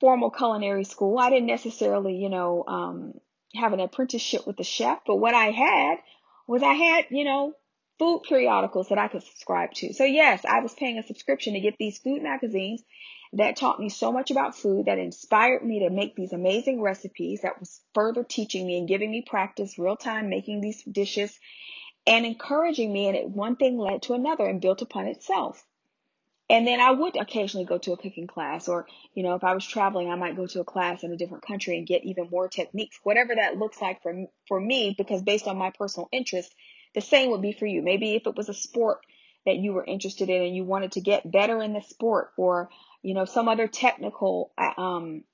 formal 0.00 0.30
culinary 0.30 0.84
school. 0.84 1.18
I 1.18 1.30
didn't 1.30 1.46
necessarily, 1.46 2.16
you 2.16 2.28
know, 2.28 2.64
um, 2.66 3.14
have 3.58 3.72
an 3.72 3.80
apprenticeship 3.80 4.46
with 4.46 4.56
the 4.56 4.64
chef, 4.64 5.00
but 5.06 5.16
what 5.16 5.34
I 5.34 5.50
had 5.50 5.98
was 6.46 6.62
I 6.62 6.74
had, 6.74 7.06
you 7.10 7.24
know, 7.24 7.54
food 7.98 8.22
periodicals 8.28 8.88
that 8.88 8.98
I 8.98 9.08
could 9.08 9.22
subscribe 9.22 9.72
to. 9.74 9.92
So 9.92 10.04
yes, 10.04 10.44
I 10.48 10.60
was 10.60 10.74
paying 10.74 10.98
a 10.98 11.02
subscription 11.02 11.54
to 11.54 11.60
get 11.60 11.76
these 11.78 11.98
food 11.98 12.22
magazines 12.22 12.82
that 13.34 13.56
taught 13.56 13.80
me 13.80 13.88
so 13.88 14.10
much 14.12 14.30
about 14.30 14.56
food, 14.56 14.86
that 14.86 14.98
inspired 14.98 15.64
me 15.64 15.80
to 15.80 15.90
make 15.90 16.14
these 16.14 16.32
amazing 16.32 16.80
recipes, 16.80 17.42
that 17.42 17.60
was 17.60 17.80
further 17.94 18.24
teaching 18.24 18.66
me 18.66 18.78
and 18.78 18.88
giving 18.88 19.10
me 19.10 19.22
practice 19.26 19.78
real 19.78 19.96
time 19.96 20.30
making 20.30 20.60
these 20.60 20.82
dishes 20.84 21.38
and 22.06 22.24
encouraging 22.24 22.90
me. 22.92 23.08
And 23.08 23.16
it, 23.16 23.28
one 23.28 23.56
thing 23.56 23.76
led 23.76 24.02
to 24.02 24.14
another 24.14 24.46
and 24.46 24.60
built 24.62 24.80
upon 24.80 25.06
itself. 25.06 25.62
And 26.50 26.66
then 26.66 26.80
I 26.80 26.90
would 26.90 27.16
occasionally 27.16 27.66
go 27.66 27.76
to 27.76 27.92
a 27.92 27.96
cooking 27.98 28.26
class, 28.26 28.68
or, 28.68 28.86
you 29.14 29.22
know, 29.22 29.34
if 29.34 29.44
I 29.44 29.52
was 29.52 29.66
traveling, 29.66 30.10
I 30.10 30.14
might 30.14 30.36
go 30.36 30.46
to 30.46 30.60
a 30.60 30.64
class 30.64 31.02
in 31.02 31.12
a 31.12 31.16
different 31.16 31.46
country 31.46 31.76
and 31.76 31.86
get 31.86 32.04
even 32.04 32.30
more 32.30 32.48
techniques, 32.48 32.98
whatever 33.02 33.34
that 33.34 33.58
looks 33.58 33.82
like 33.82 34.02
for, 34.02 34.26
for 34.46 34.58
me, 34.58 34.94
because 34.96 35.20
based 35.22 35.46
on 35.46 35.58
my 35.58 35.70
personal 35.76 36.08
interest, 36.10 36.54
the 36.94 37.02
same 37.02 37.30
would 37.30 37.42
be 37.42 37.52
for 37.52 37.66
you. 37.66 37.82
Maybe 37.82 38.14
if 38.14 38.26
it 38.26 38.34
was 38.34 38.48
a 38.48 38.54
sport 38.54 39.00
that 39.44 39.56
you 39.56 39.74
were 39.74 39.84
interested 39.84 40.30
in 40.30 40.42
and 40.42 40.56
you 40.56 40.64
wanted 40.64 40.92
to 40.92 41.02
get 41.02 41.30
better 41.30 41.62
in 41.62 41.74
the 41.74 41.82
sport, 41.82 42.30
or, 42.38 42.70
you 43.02 43.12
know, 43.12 43.26
some 43.26 43.48
other 43.48 43.68
technical, 43.68 44.52
uh, 44.56 44.80
um, 44.80 45.24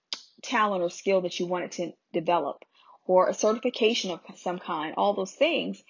talent 0.43 0.83
or 0.83 0.91
skill 0.91 1.21
that 1.21 1.39
you 1.39 1.47
wanted 1.47 1.71
to 1.73 1.93
develop, 2.13 2.65
or 3.07 3.29
a 3.29 3.35
certification 3.35 4.11
of 4.11 4.21
some 4.37 4.59
kind, 4.59 4.95
all 4.97 5.15
those 5.15 5.33
things. 5.33 5.81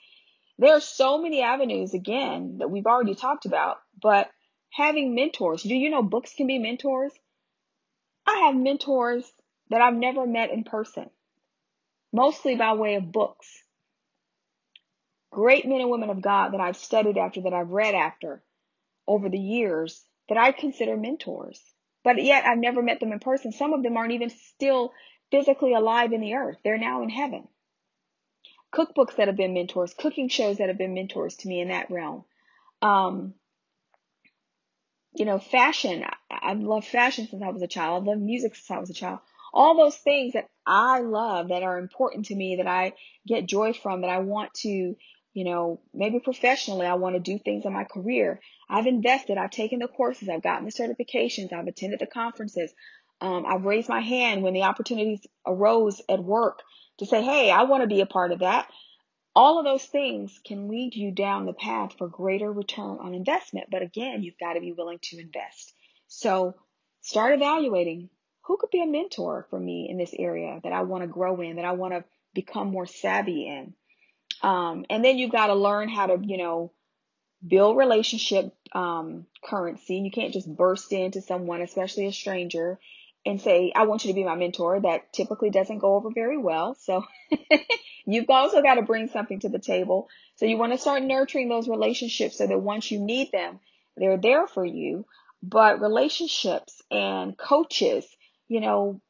There 0.59 0.75
are 0.75 0.81
so 0.81 1.17
many 1.17 1.41
avenues, 1.41 1.95
again, 1.95 2.59
that 2.59 2.71
we've 2.71 2.87
already 2.87 3.15
talked 3.15 3.47
about, 3.47 3.79
but 4.01 4.31
having 4.75 5.15
mentors. 5.15 5.63
Do 5.63 5.75
you 5.75 5.89
know 5.89 6.03
books 6.03 6.35
can 6.35 6.49
be 6.49 6.59
mentors? 6.59 7.13
I 8.27 8.47
have 8.47 8.57
mentors 8.57 9.31
that 9.71 9.81
I've 9.81 9.95
never 9.95 10.27
met 10.27 10.51
in 10.51 10.65
person, 10.65 11.11
mostly 12.13 12.57
by 12.57 12.73
way 12.73 12.97
of 12.97 13.13
books. 13.13 13.63
Great 15.31 15.65
men 15.67 15.81
and 15.81 15.91
women 15.91 16.11
of 16.11 16.21
God 16.21 16.53
that 16.53 16.61
I've 16.61 16.77
studied 16.77 17.17
after, 17.17 17.43
that 17.43 17.53
I've 17.53 17.71
read 17.71 17.95
after 17.95 18.43
over 19.07 19.29
the 19.29 19.39
years, 19.39 20.03
that 20.29 20.39
I 20.39 20.51
consider 20.51 20.97
mentors. 20.97 21.61
But 22.03 22.23
yet 22.23 22.45
I've 22.45 22.59
never 22.59 22.83
met 22.83 22.99
them 22.99 23.13
in 23.13 23.21
person. 23.21 23.53
Some 23.53 23.75
of 23.75 23.83
them 23.83 23.97
aren't 23.97 24.13
even 24.13 24.31
still 24.31 24.93
physically 25.31 25.75
alive 25.75 26.13
in 26.13 26.21
the 26.21 26.35
earth. 26.35 26.59
They're 26.65 26.79
now 26.79 27.03
in 27.03 27.11
heaven. 27.11 27.47
Cookbooks 28.73 29.17
that 29.17 29.29
have 29.29 29.37
been 29.37 29.55
mentors, 29.55 29.95
cooking 29.95 30.29
shows 30.29 30.59
that 30.59 30.69
have 30.69 30.79
been 30.79 30.95
mentors 30.95 31.37
to 31.37 31.49
me 31.49 31.61
in 31.61 31.69
that 31.69 31.91
realm. 31.91 32.25
Um, 32.83 33.35
you 35.15 35.25
know, 35.25 35.39
fashion. 35.39 36.05
I, 36.31 36.49
have 36.49 36.61
loved 36.61 36.87
fashion 36.87 37.29
since 37.29 37.43
I 37.43 37.51
was 37.51 37.63
a 37.63 37.69
child. 37.69 38.03
I've 38.03 38.07
loved 38.07 38.21
music 38.21 38.55
since 38.55 38.71
I 38.71 38.79
was 38.79 38.91
a 38.91 38.95
child. 38.95 39.21
All 39.53 39.77
those 39.77 39.97
things 39.97 40.33
that 40.33 40.49
I 40.67 41.01
love 41.01 41.49
that 41.49 41.63
are 41.63 41.79
important 41.79 42.27
to 42.27 42.35
me 42.35 42.57
that 42.57 42.67
I 42.67 42.95
get 43.27 43.47
joy 43.47 43.73
from 43.73 44.01
that 44.01 44.11
I 44.11 44.19
want 44.19 44.53
to, 44.63 44.69
you 44.69 45.45
know, 45.45 45.81
maybe 45.93 46.19
professionally, 46.19 46.87
I 46.87 46.95
want 46.95 47.15
to 47.15 47.21
do 47.21 47.39
things 47.39 47.65
in 47.65 47.73
my 47.73 47.85
career. 47.85 48.41
I've 48.69 48.87
invested. 48.87 49.39
I've 49.39 49.51
taken 49.51 49.79
the 49.79 49.89
courses. 49.89 50.29
I've 50.29 50.43
gotten 50.43 50.65
the 50.65 50.73
certifications. 50.73 51.53
I've 51.53 51.69
attended 51.69 52.01
the 52.01 52.07
conferences. 52.07 52.73
Um, 53.21 53.45
I've 53.47 53.65
raised 53.65 53.89
my 53.89 54.01
hand 54.01 54.43
when 54.43 54.55
the 54.55 54.65
opportunities 54.65 55.21
arose 55.47 56.03
at 56.09 56.23
work 56.23 56.61
to 56.99 57.07
say, 57.07 57.23
Hey, 57.23 57.51
I 57.51 57.63
want 57.63 57.83
to 57.83 57.87
be 57.87 58.01
a 58.01 58.07
part 58.07 58.33
of 58.33 58.41
that. 58.41 58.69
All 59.37 59.59
of 59.59 59.65
those 59.65 59.85
things 59.85 60.41
can 60.45 60.69
lead 60.69 60.95
you 60.95 61.11
down 61.11 61.47
the 61.47 61.53
path 61.53 61.95
for 61.99 62.09
greater 62.09 62.53
return 62.53 62.99
on 63.01 63.15
investment. 63.15 63.69
But 63.71 63.83
again, 63.83 64.23
you've 64.23 64.39
got 64.39 64.55
to 64.55 64.61
be 64.61 64.73
willing 64.73 64.99
to 65.03 65.19
invest. 65.19 65.73
So 66.07 66.55
start 67.01 67.35
evaluating 67.35 68.11
who 68.43 68.57
could 68.59 68.71
be 68.71 68.83
a 68.83 68.87
mentor 68.87 69.47
for 69.51 69.59
me 69.59 69.89
in 69.91 69.97
this 69.99 70.15
area 70.17 70.61
that 70.63 70.73
I 70.73 70.83
want 70.83 71.03
to 71.03 71.09
grow 71.09 71.41
in, 71.41 71.57
that 71.57 71.65
I 71.65 71.73
want 71.73 71.95
to 71.95 72.05
become 72.35 72.69
more 72.69 72.87
savvy 72.87 73.49
in. 73.49 73.75
Um, 74.43 74.85
and 74.91 75.05
then 75.05 75.19
you've 75.19 75.33
got 75.33 75.49
to 75.49 75.55
learn 75.55 75.89
how 75.89 76.07
to, 76.07 76.19
you 76.23 76.37
know, 76.37 76.73
build 77.47 77.77
relationship 77.77 78.55
um, 78.73 79.27
currency. 79.43 79.97
You 79.97 80.11
can't 80.11 80.33
just 80.33 80.49
burst 80.49 80.93
into 80.93 81.23
someone, 81.23 81.63
especially 81.63 82.07
a 82.07 82.13
stranger, 82.13 82.79
and 83.27 83.41
say, 83.41 83.73
I 83.75 83.87
want 83.87 84.05
you 84.05 84.09
to 84.09 84.15
be 84.15 84.25
my 84.25 84.35
mentor. 84.35 84.81
That 84.81 85.13
typically 85.13 85.51
doesn't 85.51 85.79
go 85.79 85.95
over 85.95 86.11
very 86.15 86.37
well. 86.37 86.77
So 86.81 87.05
you've 88.07 88.29
also 88.29 88.63
got 88.63 88.75
to 88.75 88.83
bring 88.83 89.09
something 89.09 89.41
to 89.41 89.49
the 89.49 89.59
table. 89.59 90.09
So 90.37 90.47
you 90.47 90.59
want 90.59 90.73
to 90.73 90.79
start 90.79 91.03
nurturing 91.03 91.49
those 91.49 91.69
relationships 91.69 92.39
so 92.39 92.47
that 92.47 92.61
once 92.61 92.91
you 92.91 93.01
need 93.01 93.31
them, 93.33 93.61
they're 93.97 94.19
there 94.19 94.47
for 94.47 94.65
you. 94.65 95.07
But 95.43 95.81
relationships 95.81 96.83
and 96.91 97.37
coaches, 97.37 98.07
you 98.49 98.61
know, 98.61 99.01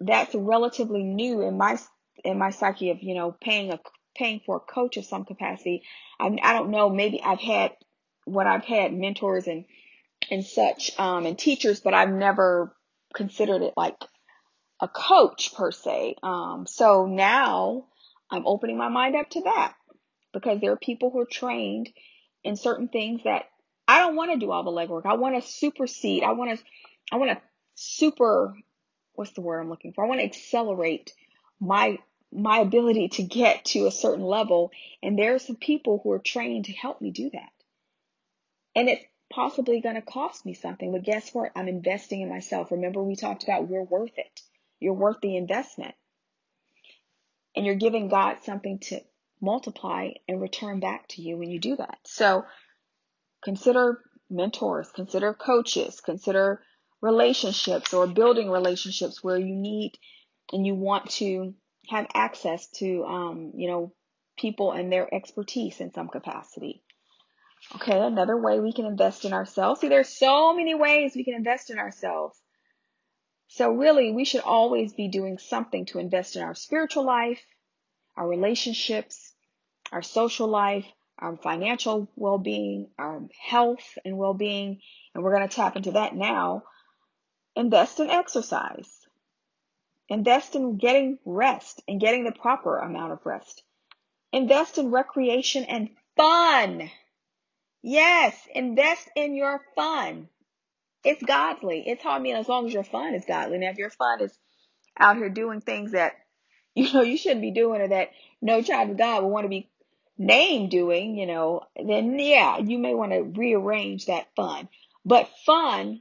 that's 0.00 0.34
relatively 0.34 1.02
new 1.02 1.42
in 1.42 1.56
my 1.56 1.78
in 2.24 2.38
my 2.38 2.50
psyche 2.50 2.90
of 2.90 3.02
you 3.02 3.14
know 3.14 3.36
paying 3.40 3.72
a 3.72 3.80
paying 4.14 4.40
for 4.44 4.56
a 4.56 4.60
coach 4.72 4.96
of 4.96 5.04
some 5.04 5.24
capacity. 5.24 5.82
I, 6.20 6.36
I 6.42 6.52
don't 6.52 6.70
know. 6.70 6.90
Maybe 6.90 7.20
I've 7.22 7.40
had 7.40 7.72
what 8.24 8.46
I've 8.46 8.64
had 8.64 8.92
mentors 8.92 9.46
and 9.46 9.64
and 10.30 10.44
such 10.44 10.98
um, 10.98 11.26
and 11.26 11.38
teachers, 11.38 11.80
but 11.80 11.94
I've 11.94 12.10
never 12.10 12.74
considered 13.14 13.62
it 13.62 13.74
like 13.76 13.96
a 14.80 14.88
coach 14.88 15.54
per 15.54 15.70
se. 15.72 16.16
Um, 16.22 16.66
so 16.66 17.06
now 17.06 17.86
I'm 18.30 18.46
opening 18.46 18.78
my 18.78 18.88
mind 18.88 19.16
up 19.16 19.30
to 19.30 19.42
that 19.42 19.74
because 20.32 20.60
there 20.60 20.72
are 20.72 20.76
people 20.76 21.10
who 21.10 21.20
are 21.20 21.26
trained 21.26 21.88
in 22.44 22.56
certain 22.56 22.88
things 22.88 23.22
that 23.24 23.46
I 23.86 24.00
don't 24.00 24.16
want 24.16 24.32
to 24.32 24.38
do 24.38 24.50
all 24.50 24.64
the 24.64 24.70
legwork. 24.70 25.06
I 25.06 25.14
want 25.14 25.42
to 25.42 25.48
supersede. 25.48 26.22
I 26.22 26.32
want 26.32 26.58
to, 26.58 26.64
I 27.10 27.16
want 27.16 27.30
to 27.30 27.42
super, 27.74 28.54
what's 29.14 29.32
the 29.32 29.40
word 29.40 29.60
I'm 29.60 29.70
looking 29.70 29.92
for? 29.92 30.04
I 30.04 30.08
want 30.08 30.20
to 30.20 30.26
accelerate 30.26 31.12
my, 31.58 31.98
my 32.32 32.58
ability 32.58 33.08
to 33.08 33.22
get 33.22 33.64
to 33.66 33.86
a 33.86 33.90
certain 33.90 34.24
level. 34.24 34.70
And 35.02 35.18
there 35.18 35.34
are 35.34 35.40
some 35.40 35.56
people 35.56 36.00
who 36.02 36.12
are 36.12 36.18
trained 36.18 36.66
to 36.66 36.72
help 36.72 37.00
me 37.00 37.10
do 37.10 37.30
that. 37.30 37.50
And 38.76 38.88
it's 38.88 39.04
possibly 39.30 39.80
going 39.80 39.94
to 39.94 40.02
cost 40.02 40.46
me 40.46 40.54
something, 40.54 40.92
but 40.92 41.04
guess 41.04 41.30
what? 41.34 41.52
I'm 41.54 41.68
investing 41.68 42.22
in 42.22 42.28
myself. 42.28 42.70
Remember 42.70 43.02
we 43.02 43.16
talked 43.16 43.42
about 43.42 43.68
we're 43.68 43.82
worth 43.82 44.16
it. 44.16 44.40
You're 44.80 44.94
worth 44.94 45.20
the 45.20 45.36
investment. 45.36 45.94
And 47.56 47.66
you're 47.66 47.74
giving 47.74 48.08
God 48.08 48.36
something 48.42 48.78
to 48.80 49.00
multiply 49.40 50.10
and 50.28 50.40
return 50.40 50.80
back 50.80 51.08
to 51.08 51.22
you 51.22 51.36
when 51.36 51.50
you 51.50 51.58
do 51.58 51.76
that. 51.76 51.98
So 52.04 52.44
consider 53.42 54.00
mentors, 54.30 54.90
consider 54.90 55.34
coaches, 55.34 56.00
consider 56.00 56.62
relationships 57.00 57.94
or 57.94 58.06
building 58.06 58.50
relationships 58.50 59.22
where 59.22 59.38
you 59.38 59.54
need 59.54 59.92
and 60.52 60.66
you 60.66 60.74
want 60.74 61.10
to 61.10 61.54
have 61.88 62.06
access 62.14 62.68
to, 62.68 63.04
um, 63.04 63.52
you 63.54 63.68
know, 63.68 63.92
people 64.36 64.72
and 64.72 64.92
their 64.92 65.12
expertise 65.12 65.80
in 65.80 65.92
some 65.92 66.08
capacity. 66.08 66.82
Okay, 67.74 67.98
another 67.98 68.36
way 68.36 68.60
we 68.60 68.72
can 68.72 68.86
invest 68.86 69.24
in 69.24 69.32
ourselves. 69.32 69.80
See, 69.80 69.88
there's 69.88 70.08
so 70.08 70.54
many 70.54 70.74
ways 70.74 71.12
we 71.14 71.24
can 71.24 71.34
invest 71.34 71.70
in 71.70 71.78
ourselves. 71.78 72.38
So 73.48 73.70
really, 73.70 74.12
we 74.12 74.24
should 74.24 74.42
always 74.42 74.92
be 74.92 75.08
doing 75.08 75.38
something 75.38 75.86
to 75.86 75.98
invest 75.98 76.36
in 76.36 76.42
our 76.42 76.54
spiritual 76.54 77.04
life, 77.04 77.42
our 78.16 78.26
relationships, 78.26 79.32
our 79.90 80.02
social 80.02 80.48
life, 80.48 80.86
our 81.18 81.36
financial 81.36 82.08
well 82.14 82.38
being, 82.38 82.90
our 82.98 83.22
health 83.40 83.98
and 84.04 84.16
well 84.18 84.34
being, 84.34 84.80
and 85.14 85.24
we're 85.24 85.34
going 85.34 85.48
to 85.48 85.54
tap 85.54 85.76
into 85.76 85.92
that 85.92 86.14
now. 86.14 86.62
Invest 87.56 88.00
in 88.00 88.10
exercise. 88.10 88.88
Invest 90.08 90.54
in 90.54 90.76
getting 90.76 91.18
rest 91.24 91.82
and 91.88 92.00
getting 92.00 92.24
the 92.24 92.32
proper 92.32 92.78
amount 92.78 93.12
of 93.12 93.26
rest. 93.26 93.62
Invest 94.32 94.78
in 94.78 94.90
recreation 94.90 95.64
and 95.64 95.90
fun. 96.16 96.90
Yes, 97.82 98.36
invest 98.54 99.08
in 99.14 99.34
your 99.34 99.60
fun. 99.76 100.28
It's 101.04 101.22
godly. 101.22 101.84
It's 101.86 102.04
I 102.04 102.18
mean 102.18 102.36
as 102.36 102.48
long 102.48 102.66
as 102.66 102.74
your 102.74 102.84
fun 102.84 103.14
is 103.14 103.24
godly. 103.24 103.58
Now 103.58 103.70
if 103.70 103.78
your 103.78 103.90
fun 103.90 104.20
is 104.20 104.36
out 104.98 105.16
here 105.16 105.28
doing 105.28 105.60
things 105.60 105.92
that 105.92 106.12
you 106.74 106.92
know 106.92 107.02
you 107.02 107.16
shouldn't 107.16 107.42
be 107.42 107.52
doing 107.52 107.80
or 107.80 107.88
that 107.88 108.10
no 108.42 108.62
child 108.62 108.90
of 108.90 108.96
God 108.98 109.22
would 109.22 109.30
want 109.30 109.44
to 109.44 109.48
be 109.48 109.70
named 110.18 110.70
doing, 110.70 111.16
you 111.16 111.26
know, 111.26 111.62
then 111.76 112.18
yeah, 112.18 112.58
you 112.58 112.78
may 112.78 112.94
want 112.94 113.12
to 113.12 113.22
rearrange 113.22 114.06
that 114.06 114.26
fun. 114.34 114.68
But 115.04 115.30
fun, 115.46 116.00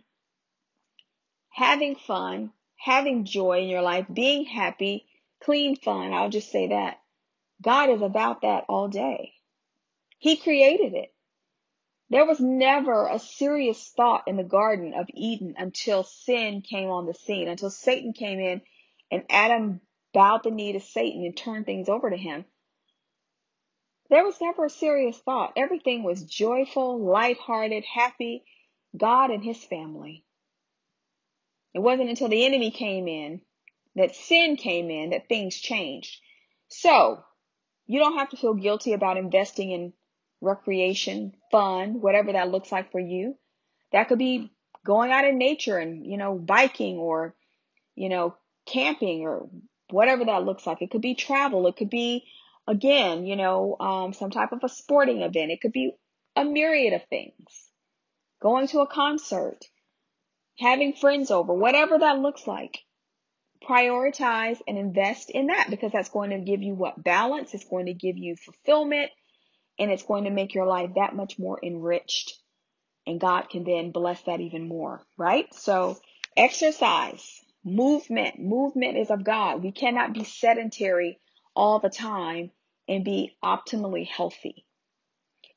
having 1.50 1.96
fun, 1.96 2.52
having 2.76 3.26
joy 3.26 3.62
in 3.62 3.70
your 3.70 3.84
life, 3.84 4.08
being 4.12 4.46
happy, 4.46 5.06
clean 5.44 5.76
fun, 5.76 6.13
I'll 6.13 6.30
just 6.30 6.52
say 6.52 6.70
that. 6.70 7.00
God 7.62 7.90
is 7.92 8.02
about 8.02 8.42
that 8.42 8.66
all 8.68 8.88
day. 8.88 9.34
He 10.20 10.38
created 10.38 10.94
it. 10.94 11.13
There 12.10 12.26
was 12.26 12.39
never 12.39 13.08
a 13.08 13.20
serious 13.20 13.89
thought 13.89 14.28
in 14.28 14.38
the 14.38 14.43
Garden 14.43 14.93
of 14.93 15.08
Eden 15.13 15.56
until 15.58 16.04
sin 16.04 16.62
came 16.62 16.89
on 16.89 17.06
the 17.06 17.13
scene, 17.13 17.48
until 17.48 17.70
Satan 17.70 18.13
came 18.13 18.39
in 18.39 18.62
and 19.12 19.24
Adam 19.30 19.82
bowed 20.13 20.43
the 20.43 20.52
knee 20.52 20.72
to 20.74 20.80
Satan 20.80 21.26
and 21.26 21.36
turned 21.36 21.65
things 21.65 21.89
over 21.89 22.10
to 22.10 22.17
him. 22.17 22.46
There 24.10 24.24
was 24.24 24.39
never 24.39 24.65
a 24.65 24.70
serious 24.70 25.17
thought. 25.17 25.54
Everything 25.58 26.04
was 26.04 26.24
joyful, 26.24 26.98
lighthearted, 26.98 27.84
happy, 27.84 28.46
God 28.96 29.32
and 29.32 29.43
his 29.43 29.62
family. 29.65 30.24
It 31.74 31.80
wasn't 31.80 32.10
until 32.10 32.30
the 32.30 32.46
enemy 32.46 32.72
came 32.72 33.10
in, 33.10 33.41
that 33.96 34.15
sin 34.15 34.56
came 34.56 34.89
in, 34.89 35.10
that 35.10 35.28
things 35.28 35.56
changed. 35.56 36.22
So, 36.70 37.24
you 37.86 38.00
don't 38.00 38.17
have 38.17 38.30
to 38.30 38.38
feel 38.38 38.54
guilty 38.54 38.93
about 38.93 39.17
investing 39.17 39.72
in 39.72 39.93
recreation, 40.41 41.34
fun, 41.52 42.02
whatever 42.02 42.34
that 42.34 42.52
looks 42.52 42.71
like 42.71 42.91
for 42.91 43.00
you. 43.00 43.36
That 43.91 44.08
could 44.10 44.19
be 44.19 44.52
going 44.86 45.12
out 45.12 45.26
in 45.26 45.38
nature 45.38 45.78
and, 45.78 46.06
you 46.06 46.17
know, 46.17 46.36
biking 46.36 46.97
or, 46.97 47.36
you 47.95 48.10
know, 48.10 48.36
camping 48.65 49.21
or 49.21 49.50
whatever 49.89 50.26
that 50.26 50.43
looks 50.43 50.67
like. 50.67 50.82
It 50.82 50.91
could 50.91 51.02
be 51.02 51.15
travel. 51.15 51.67
It 51.67 51.78
could 51.78 51.89
be, 51.89 52.26
again, 52.67 53.26
you 53.26 53.36
know, 53.36 53.76
um, 53.80 54.13
some 54.13 54.32
type 54.32 54.52
of 54.52 54.63
a 54.63 54.69
sporting 54.69 55.21
event. 55.21 55.52
It 55.52 55.62
could 55.62 55.71
be 55.71 55.93
a 56.36 56.43
myriad 56.43 56.93
of 56.93 57.06
things. 57.06 57.34
Going 58.41 58.67
to 58.67 58.82
a 58.82 58.88
concert, 58.88 59.65
having 60.60 60.93
friends 60.93 61.32
over, 61.32 61.54
whatever 61.54 61.97
that 61.97 62.19
looks 62.19 62.45
like. 62.45 62.80
Prioritize 63.67 64.60
and 64.67 64.78
invest 64.78 65.32
in 65.32 65.47
that 65.47 65.67
because 65.71 65.91
that's 65.91 66.10
going 66.10 66.30
to 66.30 66.38
give 66.38 66.62
you 66.62 66.76
what 66.76 67.04
balance. 67.04 67.56
It's 67.56 67.65
going 67.65 67.88
to 67.88 67.93
give 67.93 68.15
you 68.15 68.36
fulfillment 68.36 69.10
and 69.80 69.92
it's 69.92 70.04
going 70.04 70.26
to 70.26 70.30
make 70.30 70.54
your 70.54 70.66
life 70.66 70.92
that 70.96 71.16
much 71.16 71.38
more 71.38 71.60
enriched. 71.62 72.34
And 73.06 73.20
God 73.20 73.50
can 73.50 73.63
then 73.63 73.92
bless 73.92 74.22
that 74.24 74.42
even 74.42 74.68
more, 74.68 75.02
right? 75.18 75.54
So 75.54 75.98
exercise, 76.36 77.42
movement, 77.63 78.40
movement 78.40 78.98
is 78.98 79.10
of 79.10 79.24
God. 79.24 79.63
We 79.63 79.72
cannot 79.72 80.13
be 80.13 80.24
sedentary 80.24 81.20
all 81.56 81.80
the 81.80 81.90
time 81.90 82.52
and 82.88 83.04
be 83.04 83.36
optimally 83.44 84.06
healthy. 84.06 84.66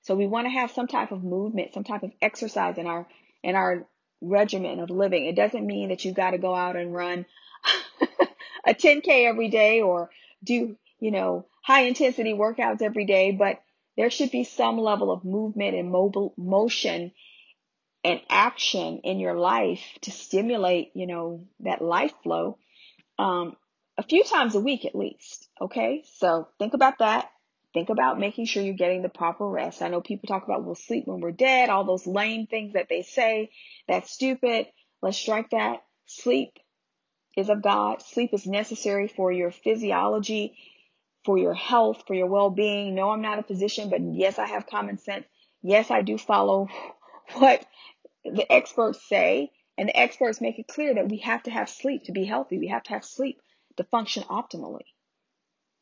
So 0.03 0.15
we 0.15 0.27
want 0.27 0.47
to 0.47 0.51
have 0.51 0.71
some 0.71 0.87
type 0.87 1.13
of 1.13 1.23
movement, 1.23 1.75
some 1.75 1.85
type 1.85 2.03
of 2.03 2.13
exercise 2.23 2.79
in 2.79 2.87
our 2.87 3.07
in 3.43 3.55
our 3.55 3.87
regimen 4.21 4.81
of 4.81 4.91
living. 4.91 5.27
It 5.27 5.37
doesn't 5.37 5.67
mean 5.67 5.89
that 5.89 6.05
you 6.05 6.13
got 6.13 6.33
to 6.33 6.39
go 6.39 6.55
out 6.55 6.77
and 6.77 6.95
run 6.95 7.27
a 8.67 8.75
10k 8.75 9.29
every 9.29 9.49
day 9.49 9.81
or 9.81 10.11
do, 10.43 10.77
you 10.99 11.11
know, 11.11 11.47
high 11.63 11.83
intensity 11.83 12.35
workouts 12.35 12.83
every 12.83 13.07
day, 13.07 13.33
but 13.33 13.63
there 14.01 14.09
should 14.09 14.31
be 14.31 14.45
some 14.45 14.79
level 14.79 15.13
of 15.13 15.27
movement 15.27 15.77
and 15.77 15.91
mobile 15.91 16.33
motion 16.39 17.13
and 18.03 18.19
action 18.31 19.03
in 19.05 19.21
your 19.21 19.35
life 19.35 19.83
to 20.01 20.11
stimulate, 20.11 20.93
you 20.95 21.07
know, 21.07 21.45
that 21.61 21.83
life 21.83 22.15
flow 22.23 22.57
um, 23.19 23.55
a 23.99 24.03
few 24.03 24.25
times 24.25 24.55
a 24.55 24.61
week 24.61 24.87
at 24.87 24.95
least. 24.95 25.51
Okay, 25.61 26.03
so 26.15 26.49
think 26.59 26.73
about 26.73 27.01
that. 27.01 27.31
Think 27.75 27.91
about 27.91 28.19
making 28.19 28.47
sure 28.47 28.63
you're 28.63 28.73
getting 28.73 29.03
the 29.03 29.11
proper 29.11 29.47
rest. 29.47 29.83
I 29.83 29.89
know 29.89 30.01
people 30.01 30.29
talk 30.29 30.45
about 30.45 30.65
we'll 30.65 30.77
sleep 30.77 31.07
when 31.07 31.21
we're 31.21 31.31
dead, 31.31 31.69
all 31.69 31.85
those 31.85 32.07
lame 32.07 32.47
things 32.47 32.73
that 32.73 32.87
they 32.89 33.03
say. 33.03 33.51
That's 33.87 34.11
stupid. 34.11 34.67
Let's 35.03 35.19
strike 35.19 35.51
that. 35.51 35.83
Sleep 36.07 36.55
is 37.37 37.51
of 37.51 37.61
God. 37.61 38.01
Sleep 38.01 38.31
is 38.33 38.47
necessary 38.47 39.09
for 39.09 39.31
your 39.31 39.51
physiology 39.51 40.57
for 41.25 41.39
your 41.39 41.55
health, 41.55 42.05
for 42.07 42.15
your 42.15 42.27
well-being. 42.27 42.95
No, 42.95 43.11
I'm 43.11 43.23
not 43.23 43.39
a 43.39 43.43
physician, 43.43 43.91
but 43.91 44.01
yes, 44.01 44.39
I 44.39 44.47
have 44.47 44.67
common 44.67 44.99
sense. 44.99 45.27
Yes, 45.63 45.91
I 45.91 46.03
do 46.03 46.17
follow 46.17 46.69
what 47.35 47.65
the 48.25 48.51
experts 48.51 49.07
say, 49.09 49.51
and 49.77 49.89
the 49.89 49.99
experts 49.99 50.41
make 50.41 50.59
it 50.59 50.69
clear 50.69 50.95
that 50.95 51.09
we 51.09 51.19
have 51.19 51.43
to 51.45 51.51
have 51.51 51.69
sleep 51.69 52.05
to 52.05 52.13
be 52.13 52.25
healthy. 52.25 52.59
We 52.59 52.69
have 52.69 52.83
to 52.85 52.93
have 52.93 53.05
sleep 53.05 53.41
to 53.77 53.85
function 53.85 54.25
optimally. 54.25 54.85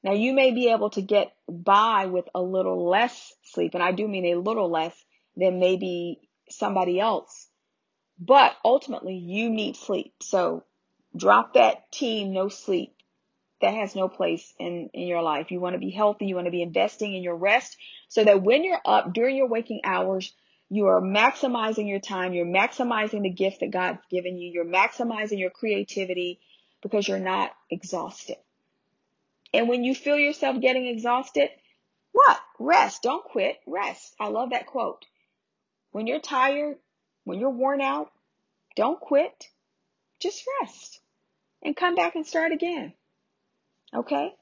Now, 0.02 0.12
you 0.12 0.32
may 0.32 0.52
be 0.52 0.70
able 0.70 0.90
to 0.90 1.02
get 1.02 1.32
by 1.48 2.06
with 2.06 2.28
a 2.34 2.40
little 2.40 2.88
less 2.88 3.34
sleep, 3.42 3.74
and 3.74 3.82
I 3.82 3.92
do 3.92 4.06
mean 4.06 4.26
a 4.26 4.40
little 4.40 4.70
less 4.70 4.94
than 5.36 5.58
maybe 5.58 6.20
somebody 6.48 7.00
else, 7.00 7.48
but 8.18 8.56
ultimately 8.64 9.14
you 9.14 9.50
need 9.50 9.76
sleep. 9.76 10.14
So 10.22 10.64
drop 11.16 11.54
that 11.54 11.90
team 11.90 12.32
no 12.32 12.48
sleep 12.48 12.94
that 13.60 13.74
has 13.74 13.96
no 13.96 14.08
place 14.08 14.52
in, 14.58 14.90
in 14.94 15.06
your 15.06 15.22
life. 15.22 15.50
You 15.50 15.60
want 15.60 15.74
to 15.74 15.80
be 15.80 15.90
healthy. 15.90 16.26
You 16.26 16.34
want 16.34 16.46
to 16.46 16.52
be 16.52 16.62
investing 16.62 17.14
in 17.14 17.22
your 17.22 17.36
rest 17.36 17.76
so 18.08 18.22
that 18.24 18.42
when 18.42 18.64
you're 18.64 18.80
up 18.84 19.12
during 19.12 19.36
your 19.36 19.48
waking 19.48 19.80
hours, 19.84 20.32
you 20.70 20.86
are 20.86 21.00
maximizing 21.00 21.88
your 21.88 22.00
time. 22.00 22.34
You're 22.34 22.46
maximizing 22.46 23.22
the 23.22 23.30
gift 23.30 23.60
that 23.60 23.70
God's 23.70 24.04
given 24.10 24.36
you. 24.38 24.50
You're 24.50 24.64
maximizing 24.64 25.38
your 25.38 25.50
creativity 25.50 26.40
because 26.82 27.08
you're 27.08 27.18
not 27.18 27.52
exhausted. 27.70 28.36
And 29.52 29.68
when 29.68 29.82
you 29.82 29.94
feel 29.94 30.18
yourself 30.18 30.60
getting 30.60 30.86
exhausted, 30.86 31.48
what? 32.12 32.38
Rest. 32.58 33.02
Don't 33.02 33.24
quit. 33.24 33.56
Rest. 33.66 34.14
I 34.20 34.28
love 34.28 34.50
that 34.50 34.66
quote. 34.66 35.04
When 35.90 36.06
you're 36.06 36.20
tired, 36.20 36.76
when 37.24 37.40
you're 37.40 37.50
worn 37.50 37.80
out, 37.80 38.12
don't 38.76 39.00
quit. 39.00 39.48
Just 40.20 40.44
rest 40.60 41.00
and 41.62 41.76
come 41.76 41.94
back 41.94 42.14
and 42.14 42.26
start 42.26 42.52
again. 42.52 42.92
Okay. 43.94 44.34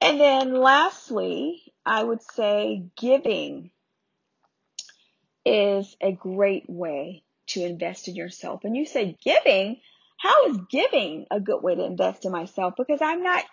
And 0.00 0.20
then 0.20 0.54
lastly, 0.54 1.62
I 1.84 2.02
would 2.02 2.22
say 2.22 2.84
giving 2.96 3.70
is 5.44 5.96
a 6.00 6.12
great 6.12 6.68
way 6.68 7.22
to 7.48 7.64
invest 7.64 8.08
in 8.08 8.14
yourself. 8.14 8.64
And 8.64 8.76
you 8.76 8.86
say 8.86 9.16
giving, 9.22 9.80
how 10.18 10.46
is 10.48 10.58
giving 10.70 11.26
a 11.30 11.40
good 11.40 11.62
way 11.62 11.74
to 11.74 11.84
invest 11.84 12.24
in 12.24 12.32
myself? 12.32 12.74
Because 12.76 13.00
I'm 13.00 13.22
not, 13.22 13.44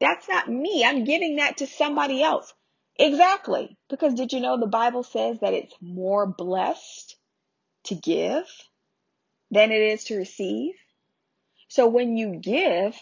that's 0.00 0.28
not 0.28 0.48
me. 0.48 0.84
I'm 0.84 1.04
giving 1.04 1.36
that 1.36 1.58
to 1.58 1.66
somebody 1.66 2.22
else. 2.22 2.52
Exactly. 2.98 3.76
Because 3.88 4.14
did 4.14 4.32
you 4.32 4.40
know 4.40 4.58
the 4.58 4.66
Bible 4.66 5.02
says 5.02 5.38
that 5.40 5.54
it's 5.54 5.74
more 5.80 6.26
blessed 6.26 7.16
to 7.84 7.94
give 7.94 8.44
than 9.50 9.70
it 9.70 9.82
is 9.82 10.04
to 10.04 10.16
receive? 10.16 10.74
So 11.68 11.88
when 11.88 12.16
you 12.16 12.36
give, 12.36 12.94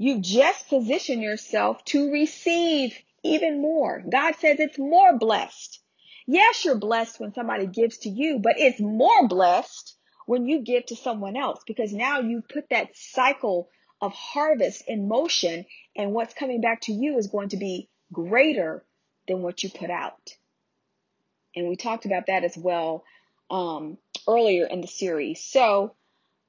you 0.00 0.18
just 0.18 0.66
position 0.70 1.20
yourself 1.20 1.84
to 1.84 2.10
receive 2.10 2.98
even 3.22 3.60
more. 3.60 4.02
God 4.10 4.34
says 4.36 4.58
it's 4.58 4.78
more 4.78 5.18
blessed. 5.18 5.78
Yes, 6.26 6.64
you're 6.64 6.78
blessed 6.78 7.20
when 7.20 7.34
somebody 7.34 7.66
gives 7.66 7.98
to 7.98 8.08
you, 8.08 8.38
but 8.38 8.54
it's 8.56 8.80
more 8.80 9.28
blessed 9.28 9.94
when 10.24 10.46
you 10.46 10.62
give 10.62 10.86
to 10.86 10.96
someone 10.96 11.36
else 11.36 11.60
because 11.66 11.92
now 11.92 12.20
you 12.20 12.42
put 12.50 12.70
that 12.70 12.96
cycle 12.96 13.68
of 14.00 14.14
harvest 14.14 14.84
in 14.88 15.06
motion 15.06 15.66
and 15.94 16.12
what's 16.12 16.32
coming 16.32 16.62
back 16.62 16.80
to 16.82 16.92
you 16.92 17.18
is 17.18 17.26
going 17.26 17.50
to 17.50 17.58
be 17.58 17.90
greater 18.10 18.82
than 19.28 19.42
what 19.42 19.62
you 19.62 19.68
put 19.68 19.90
out. 19.90 20.34
And 21.54 21.68
we 21.68 21.76
talked 21.76 22.06
about 22.06 22.28
that 22.28 22.42
as 22.42 22.56
well 22.56 23.04
um, 23.50 23.98
earlier 24.26 24.64
in 24.64 24.80
the 24.80 24.88
series. 24.88 25.44
So 25.44 25.94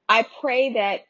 I 0.08 0.24
pray 0.40 0.72
that 0.72 1.02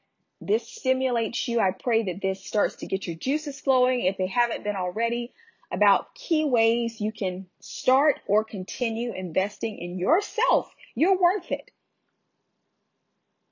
this 0.46 0.68
stimulates 0.68 1.46
you. 1.48 1.60
I 1.60 1.70
pray 1.70 2.04
that 2.04 2.20
this 2.20 2.44
starts 2.44 2.76
to 2.76 2.86
get 2.86 3.06
your 3.06 3.16
juices 3.16 3.60
flowing 3.60 4.02
if 4.02 4.16
they 4.16 4.26
haven't 4.26 4.64
been 4.64 4.76
already 4.76 5.32
about 5.70 6.14
key 6.14 6.44
ways 6.44 7.00
you 7.00 7.12
can 7.12 7.46
start 7.60 8.20
or 8.26 8.44
continue 8.44 9.12
investing 9.14 9.78
in 9.78 9.98
yourself. 9.98 10.70
You're 10.94 11.18
worth 11.18 11.50
it. 11.50 11.70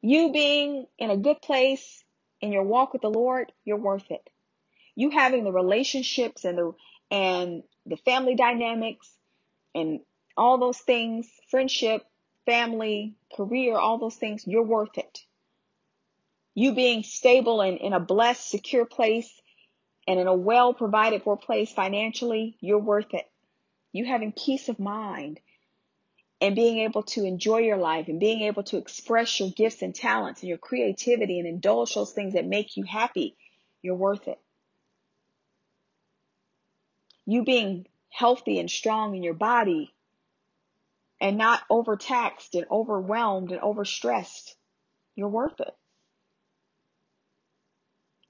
You 0.02 0.32
being 0.32 0.86
in 0.98 1.10
a 1.10 1.16
good 1.16 1.40
place 1.40 2.04
in 2.40 2.52
your 2.52 2.62
walk 2.62 2.92
with 2.92 3.02
the 3.02 3.10
Lord, 3.10 3.52
you're 3.64 3.76
worth 3.76 4.10
it. 4.10 4.28
You 4.94 5.10
having 5.10 5.44
the 5.44 5.52
relationships 5.52 6.44
and 6.44 6.58
the 6.58 6.72
and 7.10 7.62
the 7.86 7.96
family 7.96 8.34
dynamics 8.34 9.10
and 9.74 10.00
all 10.36 10.58
those 10.58 10.78
things, 10.78 11.28
friendship, 11.50 12.04
family, 12.46 13.14
career, 13.36 13.76
all 13.76 13.98
those 13.98 14.16
things, 14.16 14.46
you're 14.46 14.62
worth 14.62 14.96
it. 14.98 15.24
You 16.60 16.74
being 16.74 17.04
stable 17.04 17.62
and 17.62 17.78
in 17.78 17.94
a 17.94 18.00
blessed, 18.00 18.46
secure 18.46 18.84
place 18.84 19.32
and 20.06 20.20
in 20.20 20.26
a 20.26 20.34
well 20.34 20.74
provided 20.74 21.22
for 21.22 21.38
place 21.38 21.72
financially, 21.72 22.58
you're 22.60 22.78
worth 22.78 23.14
it. 23.14 23.26
You 23.92 24.04
having 24.04 24.32
peace 24.32 24.68
of 24.68 24.78
mind 24.78 25.40
and 26.38 26.54
being 26.54 26.80
able 26.80 27.04
to 27.04 27.24
enjoy 27.24 27.60
your 27.60 27.78
life 27.78 28.08
and 28.08 28.20
being 28.20 28.42
able 28.42 28.62
to 28.64 28.76
express 28.76 29.40
your 29.40 29.48
gifts 29.48 29.80
and 29.80 29.94
talents 29.94 30.42
and 30.42 30.50
your 30.50 30.58
creativity 30.58 31.38
and 31.38 31.48
indulge 31.48 31.94
those 31.94 32.12
things 32.12 32.34
that 32.34 32.44
make 32.44 32.76
you 32.76 32.84
happy, 32.84 33.38
you're 33.80 33.94
worth 33.94 34.28
it. 34.28 34.38
You 37.24 37.42
being 37.42 37.86
healthy 38.10 38.58
and 38.58 38.70
strong 38.70 39.16
in 39.16 39.22
your 39.22 39.32
body 39.32 39.94
and 41.22 41.38
not 41.38 41.62
overtaxed 41.70 42.54
and 42.54 42.66
overwhelmed 42.70 43.50
and 43.50 43.62
overstressed, 43.62 44.56
you're 45.16 45.30
worth 45.30 45.58
it. 45.58 45.74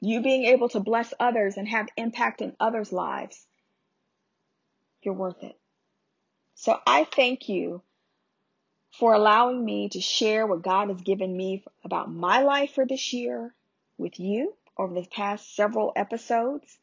You 0.01 0.23
being 0.23 0.47
able 0.47 0.69
to 0.71 0.81
bless 0.81 1.13
others 1.21 1.57
and 1.57 1.69
have 1.69 1.89
impact 1.97 2.41
in 2.41 2.57
others' 2.59 2.93
lives, 2.93 3.47
you're 5.03 5.15
worth 5.15 5.43
it. 5.43 5.59
So 6.55 6.79
I 6.87 7.05
thank 7.05 7.49
you 7.49 7.83
for 8.99 9.15
allowing 9.15 9.65
me 9.65 9.89
to 9.91 10.01
share 10.01 10.47
what 10.47 10.63
God 10.63 10.89
has 10.89 11.01
given 11.01 11.37
me 11.37 11.65
about 11.85 12.11
my 12.11 12.41
life 12.41 12.73
for 12.75 12.87
this 12.87 13.13
year 13.13 13.55
with 13.99 14.19
you 14.19 14.55
over 14.77 14.95
the 14.95 15.07
past 15.07 15.55
several 15.55 15.93
episodes. 15.95 16.79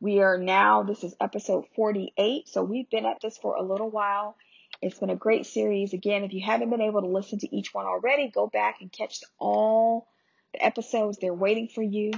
We 0.00 0.20
are 0.20 0.38
now, 0.38 0.82
this 0.82 1.04
is 1.04 1.14
episode 1.20 1.66
48, 1.76 2.48
so 2.48 2.62
we've 2.62 2.90
been 2.90 3.06
at 3.06 3.20
this 3.20 3.38
for 3.38 3.56
a 3.56 3.62
little 3.62 3.90
while. 3.90 4.36
It's 4.82 4.98
been 4.98 5.10
a 5.10 5.16
great 5.16 5.46
series. 5.46 5.92
Again, 5.92 6.24
if 6.24 6.32
you 6.32 6.42
haven't 6.44 6.70
been 6.70 6.80
able 6.80 7.02
to 7.02 7.08
listen 7.08 7.38
to 7.38 7.56
each 7.56 7.72
one 7.72 7.86
already, 7.86 8.28
go 8.28 8.46
back 8.46 8.80
and 8.80 8.90
catch 8.90 9.20
all 9.38 10.08
the 10.52 10.62
episodes. 10.64 11.18
They're 11.18 11.32
waiting 11.32 11.68
for 11.68 11.82
you. 11.82 12.10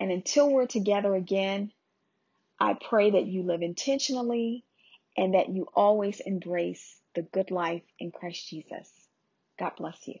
And 0.00 0.10
until 0.10 0.50
we're 0.50 0.66
together 0.66 1.14
again, 1.14 1.72
I 2.60 2.74
pray 2.74 3.12
that 3.12 3.26
you 3.26 3.42
live 3.42 3.62
intentionally 3.62 4.64
and 5.16 5.34
that 5.34 5.48
you 5.48 5.68
always 5.74 6.20
embrace 6.20 7.00
the 7.14 7.22
good 7.22 7.50
life 7.50 7.82
in 7.98 8.10
Christ 8.10 8.48
Jesus. 8.48 8.90
God 9.58 9.72
bless 9.76 10.08
you. 10.08 10.16